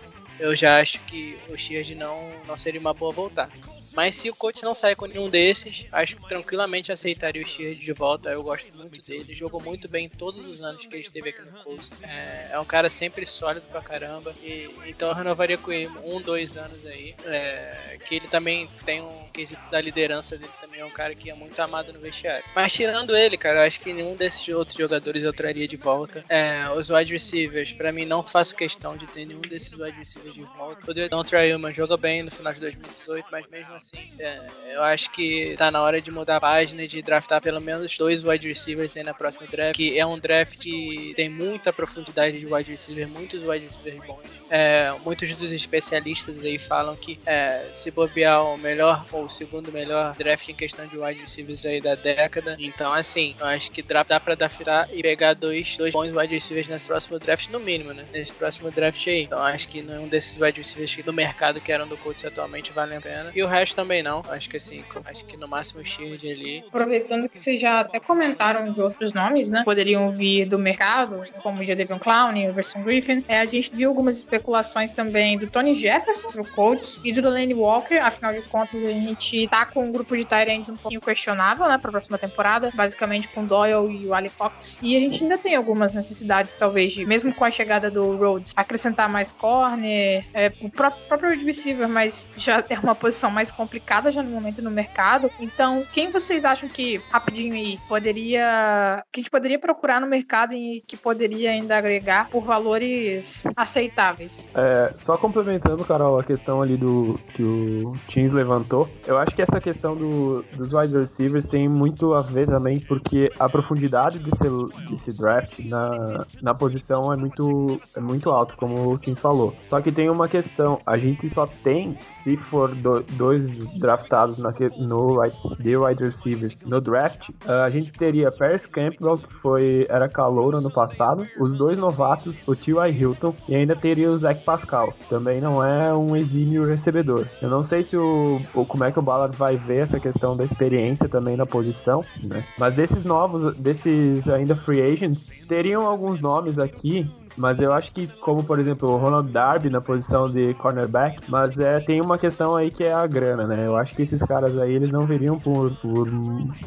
[0.41, 3.51] eu já acho que o Sheard não, não seria uma boa voltar.
[3.95, 7.76] Mas se o coach não sair com nenhum desses, acho que tranquilamente aceitaria o Sheard
[7.76, 8.30] de volta.
[8.30, 9.34] Eu gosto muito dele.
[9.34, 12.03] Jogou muito bem todos os anos que ele esteve aqui no Colts.
[12.03, 14.34] É, é um cara sempre sólido pra caramba.
[14.42, 17.14] E, então eu renovaria com ele um, dois anos aí.
[17.24, 20.80] É, que ele também tem um quesito da liderança dele também.
[20.80, 22.45] É um cara que é muito amado no vestiário.
[22.55, 26.24] Mas tirando ele, cara, eu acho que nenhum desses outros jogadores eu traria de volta.
[26.28, 30.34] É, os wide receivers, pra mim, não faço questão de ter nenhum desses wide receivers
[30.34, 30.90] de volta.
[30.90, 34.11] O Don Trayman joga bem no final de 2018, mas mesmo assim assim.
[34.18, 34.41] É,
[34.74, 38.24] eu acho que tá na hora de mudar a página de draftar pelo menos dois
[38.24, 42.47] wide receivers aí na próxima draft, que é um draft que tem muita profundidade de
[42.47, 44.22] wide receiver, muitos wide receivers bons.
[44.51, 49.70] É, muitos dos especialistas aí falam que é, se bobear o melhor ou o segundo
[49.70, 52.57] melhor draft em questão de wide receivers aí da década.
[52.59, 56.68] Então, assim, eu acho que dá, pra draftar e pegar dois, dois bons wide receivers
[56.68, 58.05] nesse próximo draft, no mínimo, né?
[58.12, 59.22] Nesse próximo draft aí.
[59.22, 62.99] Então, acho que nenhum desses wide receivers do mercado que eram do Colts atualmente valem
[62.99, 63.32] a pena.
[63.35, 64.22] E o resto também não.
[64.29, 66.64] Acho que assim, acho que no máximo Sheard ali.
[66.66, 69.62] Aproveitando que vocês já até comentaram de outros nomes, né?
[69.64, 73.25] Poderiam vir do mercado, como o Jadavion Clown, o Everson Griffin.
[73.29, 77.55] É, a gente viu algumas especulações também do Tony Jefferson pro Colts e do Delaney
[77.55, 77.99] Walker.
[77.99, 81.79] Afinal de contas, a gente tá com um grupo de Tyrants um pouquinho questionável, né,
[81.79, 82.70] pra próxima temporada.
[82.75, 84.79] Basicamente com Doyle e o Ali Fox.
[84.81, 88.53] E a gente ainda tem algumas necessidades, talvez, de, mesmo com a chegada do Rhodes,
[88.57, 94.11] acrescentar mais corner, é, o próprio, próprio receiver, mas já é uma posição mais complicada
[94.11, 95.31] já no momento no mercado.
[95.41, 99.03] Então, quem vocês acham que, rapidinho aí, poderia.
[99.11, 104.51] que a gente poderia procurar no mercado e que poderia ainda agregar por valores aceitáveis?
[104.55, 109.43] É, só complementando, Carol, a questão ali do que o Teams levantou, eu acho que
[109.43, 114.49] essa questão do, dos wide receivers tem muito a ver também, porque a profundidade desse,
[114.91, 119.55] desse draft na, na posição é muito, é muito alta, como o Teams falou.
[119.62, 123.43] Só que tem uma questão, a gente só tem, se for do, dois
[123.78, 125.22] draftados na, no
[125.59, 130.70] de wide receivers no draft, a gente teria Paris Campbell, que foi, era calor ano
[130.70, 132.90] passado, os dois novatos, o T.Y.
[132.90, 134.92] Hilton, e ainda teria o Zach Pascal.
[135.09, 137.26] Também não é um exímio recebedor.
[137.40, 140.36] Eu não sei se o, o como é que o Ballard vai ver essa questão
[140.36, 142.45] da experiência também na posição, né?
[142.59, 148.07] Mas desses novos, desses ainda free agents, teriam alguns nomes aqui mas eu acho que,
[148.07, 152.57] como por exemplo, o Ronald Darby na posição de cornerback, mas é, tem uma questão
[152.57, 153.66] aí que é a grana, né?
[153.66, 156.09] Eu acho que esses caras aí, eles não viriam por, por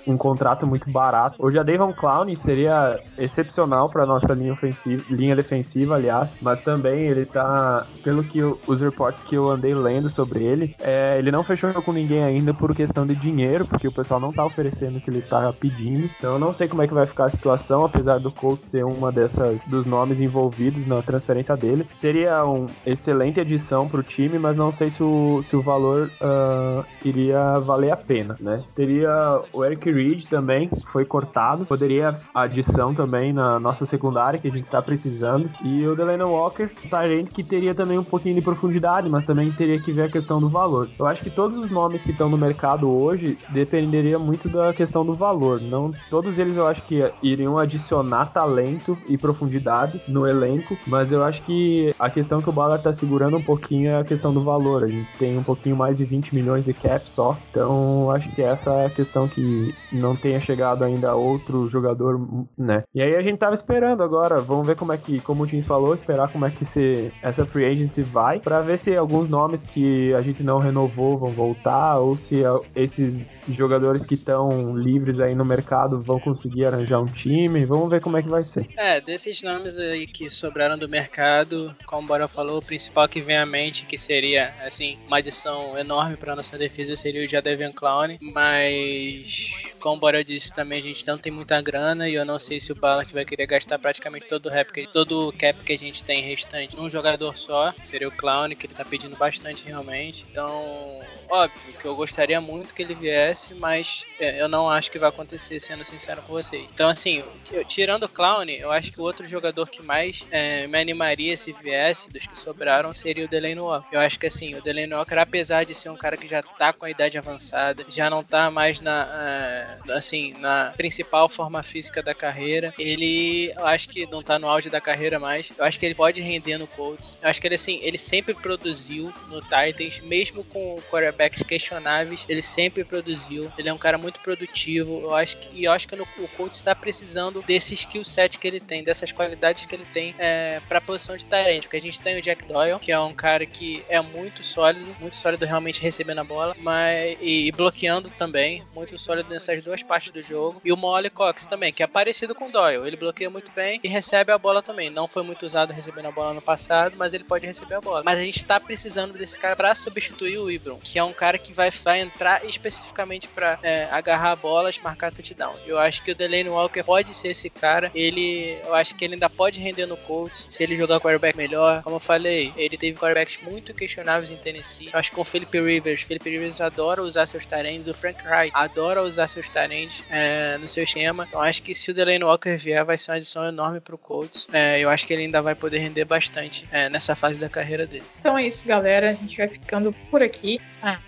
[0.06, 1.36] um contrato muito barato.
[1.40, 7.06] Hoje a Davon Clown seria excepcional para nossa linha ofensiva, linha defensiva, aliás, mas também
[7.06, 11.32] ele tá, pelo que eu, os reportes que eu andei lendo sobre ele, é, ele
[11.32, 14.98] não fechou com ninguém ainda por questão de dinheiro, porque o pessoal não tá oferecendo
[14.98, 16.10] o que ele tá pedindo.
[16.18, 18.84] Então eu não sei como é que vai ficar a situação, apesar do Colts ser
[18.84, 21.88] uma dessas dos nomes envolvidos envolvidos na transferência dele.
[21.92, 26.10] Seria uma excelente adição para o time, mas não sei se o, se o valor
[26.22, 28.64] uh, iria valer a pena, né?
[28.76, 31.66] Teria o Eric Reed também, foi cortado.
[31.66, 35.50] Poderia adição também na nossa secundária, que a gente está precisando.
[35.64, 36.70] E o Delano Walker,
[37.08, 40.40] gente que teria também um pouquinho de profundidade, mas também teria que ver a questão
[40.40, 40.90] do valor.
[40.98, 45.06] Eu acho que todos os nomes que estão no mercado hoje dependeria muito da questão
[45.06, 45.62] do valor.
[45.62, 51.12] Não todos eles eu acho que iriam adicionar talento e profundidade no elenco elenco, mas
[51.12, 54.34] eu acho que a questão que o Ballard tá segurando um pouquinho é a questão
[54.34, 54.84] do valor.
[54.84, 58.42] A gente tem um pouquinho mais de 20 milhões de cap só, então acho que
[58.42, 62.20] essa é a questão que não tenha chegado ainda outro jogador,
[62.58, 62.84] né?
[62.94, 65.66] E aí a gente tava esperando agora, vamos ver como é que, como o Tins
[65.66, 69.64] falou, esperar como é que se, essa free agency vai, para ver se alguns nomes
[69.64, 72.42] que a gente não renovou vão voltar, ou se
[72.76, 78.02] esses jogadores que estão livres aí no mercado vão conseguir arranjar um time, vamos ver
[78.02, 78.68] como é que vai ser.
[78.78, 83.22] É, desses nomes aí que sobraram do mercado, como o Bora falou, o principal que
[83.22, 87.72] vem à mente, que seria, assim, uma adição enorme para nossa defesa, seria o Jadavian
[87.72, 92.26] Clown, mas, como o Bora disse também, a gente não tem muita grana e eu
[92.26, 95.60] não sei se o Ballard vai querer gastar praticamente todo o, rap, todo o cap
[95.64, 99.16] que a gente tem restante num jogador só, seria o Clown, que ele tá pedindo
[99.16, 101.00] bastante realmente, então
[101.30, 105.10] óbvio que eu gostaria muito que ele viesse, mas é, eu não acho que vai
[105.10, 106.68] acontecer, sendo sincero com vocês.
[106.74, 110.68] Então, assim, eu, tirando o Clown, eu acho que o outro jogador que mais é,
[110.68, 113.96] me animaria se viesse dos que sobraram seria o Delaney Walker.
[113.96, 116.72] Eu acho que, assim, o Delaney Walker, apesar de ser um cara que já tá
[116.74, 122.02] com a idade avançada, já não tá mais na, uh, assim, na principal forma física
[122.02, 125.80] da carreira, ele, eu acho que não tá no auge da carreira mais, eu acho
[125.80, 127.18] que ele pode render no Colts.
[127.22, 132.42] Eu acho que ele, assim, ele sempre produziu no Titans, mesmo com quarterbacks questionáveis, ele
[132.42, 133.52] sempre produziu.
[133.58, 135.02] Ele é um cara muito produtivo.
[135.02, 138.38] Eu acho que, e eu acho que no, o Colts está precisando desse skill set
[138.38, 141.64] que ele tem, dessas qualidades que ele tem é, para a posição de talento.
[141.64, 144.96] Porque a gente tem o Jack Doyle, que é um cara que é muito sólido,
[145.00, 149.30] muito sólido realmente recebendo a bola, mas e, e bloqueando também, muito sólido
[149.62, 150.62] duas partes do jogo.
[150.64, 152.88] E o Molly Cox também, que é parecido com o Doyle.
[152.88, 154.90] Ele bloqueia muito bem e recebe a bola também.
[154.90, 158.04] Não foi muito usado recebendo a bola no passado, mas ele pode receber a bola.
[158.04, 161.38] Mas a gente está precisando desse cara para substituir o Ibron, que é um cara
[161.38, 165.56] que vai, vai entrar especificamente para é, agarrar bolas, marcar touchdown.
[165.66, 167.92] Eu acho que o Delaney Walker pode ser esse cara.
[167.94, 171.84] Ele, eu acho que ele ainda pode render no Colts se ele jogar quarterback melhor.
[171.84, 174.90] Como eu falei, ele teve quarterbacks muito questionáveis em Tennessee.
[174.92, 177.88] Eu acho que com o Philip Rivers, Philip Rivers adora usar seus talentos.
[177.88, 181.26] O Frank Wright adora usar seus talentos é, no seu esquema.
[181.28, 184.48] Então acho que se o Delaney Walker vier, vai ser uma adição enorme pro Colts.
[184.54, 187.86] É, eu acho que ele ainda vai poder render bastante é, nessa fase da carreira
[187.86, 188.06] dele.
[188.20, 189.10] Então é isso, galera.
[189.10, 190.60] A gente vai ficando por aqui.
[190.82, 191.00] Ah,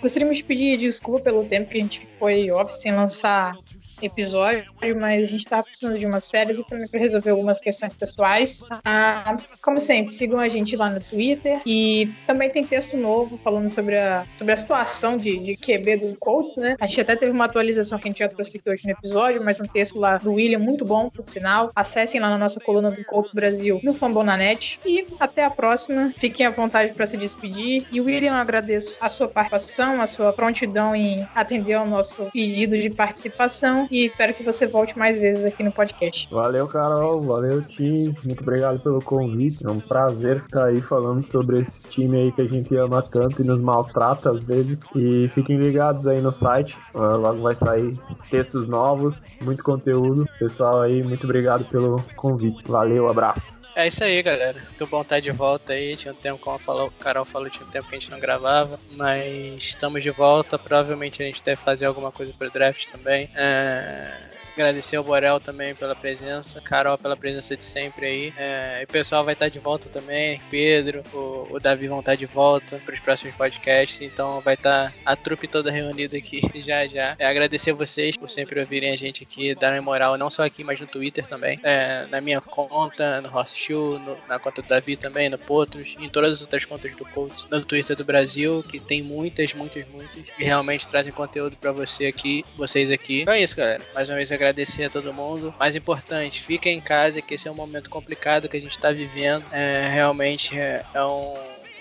[0.00, 3.56] Gostaríamos de pedir desculpa pelo tempo que a gente ficou aí off sem lançar
[4.02, 7.92] episódio, mas a gente tava precisando de umas férias e também para resolver algumas questões
[7.92, 8.64] pessoais.
[8.84, 13.72] Ah, como sempre, sigam a gente lá no Twitter e também tem texto novo falando
[13.72, 16.76] sobre a, sobre a situação de, de QB do Colts, né?
[16.80, 19.42] A gente até teve uma atualização que a gente já trouxe aqui hoje no episódio,
[19.44, 21.70] mas um texto lá do William muito bom, por sinal.
[21.74, 26.12] Acessem lá na nossa coluna do Colts Brasil no Fambonanet e até a próxima.
[26.16, 27.86] Fiquem à vontade para se despedir.
[27.92, 32.90] E William, agradeço a sua participação, a sua prontidão em atender ao nosso pedido de
[32.90, 36.28] participação e espero que você volte mais vezes aqui no podcast.
[36.30, 37.22] Valeu, Carol.
[37.22, 38.14] Valeu, Tim.
[38.24, 39.66] Muito obrigado pelo convite.
[39.66, 43.42] É um prazer estar aí falando sobre esse time aí que a gente ama tanto
[43.42, 44.78] e nos maltrata às vezes.
[44.94, 46.76] E fiquem ligados aí no site.
[46.94, 47.96] Uh, logo vai sair
[48.30, 50.26] textos novos, muito conteúdo.
[50.38, 52.68] Pessoal aí, muito obrigado pelo convite.
[52.68, 53.57] Valeu, abraço.
[53.78, 54.60] É isso aí, galera.
[54.60, 55.96] Muito bom estar de volta aí.
[55.96, 58.18] Tinha um tempo, como falou, o Carol falou, tinha um tempo que a gente não
[58.18, 58.76] gravava.
[58.96, 60.58] Mas estamos de volta.
[60.58, 63.30] Provavelmente a gente deve fazer alguma coisa pro draft também.
[63.36, 68.34] É Agradecer ao Borel também pela presença, Carol pela presença de sempre aí.
[68.36, 72.26] É, o pessoal vai estar de volta também, Pedro, o, o Davi vão estar de
[72.26, 77.14] volta para os próximos podcasts, então vai estar a trupe toda reunida aqui já já.
[77.20, 80.64] É, agradecer a vocês por sempre ouvirem a gente aqui, darem moral, não só aqui,
[80.64, 81.60] mas no Twitter também.
[81.62, 86.08] É, na minha conta, no Horseshoe, no, na conta do Davi também, no Potros, em
[86.08, 90.26] todas as outras contas do Colts, no Twitter do Brasil, que tem muitas, muitas, muitas,
[90.36, 93.22] e realmente trazem conteúdo para você aqui, vocês aqui.
[93.22, 93.80] Então é isso, galera.
[93.94, 95.54] Mais uma vez agradeço agradecer a todo mundo.
[95.58, 98.90] Mais importante, fica em casa, que esse é um momento complicado que a gente está
[98.90, 99.44] vivendo.
[99.52, 101.34] É, realmente é, é um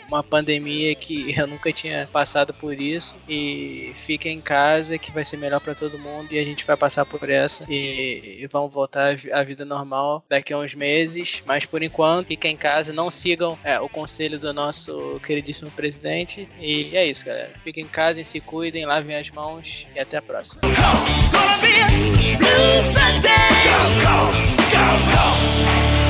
[0.07, 5.23] uma pandemia que eu nunca tinha passado por isso e fica em casa que vai
[5.25, 8.71] ser melhor para todo mundo e a gente vai passar por essa e, e vamos
[8.71, 13.11] voltar à vida normal daqui a uns meses, mas por enquanto fiquem em casa, não
[13.11, 17.51] sigam é, o conselho do nosso queridíssimo presidente e é isso, galera.
[17.63, 20.61] Fiquem em casa, se cuidem, lavem as mãos e até a próxima.
[24.77, 26.06] Go,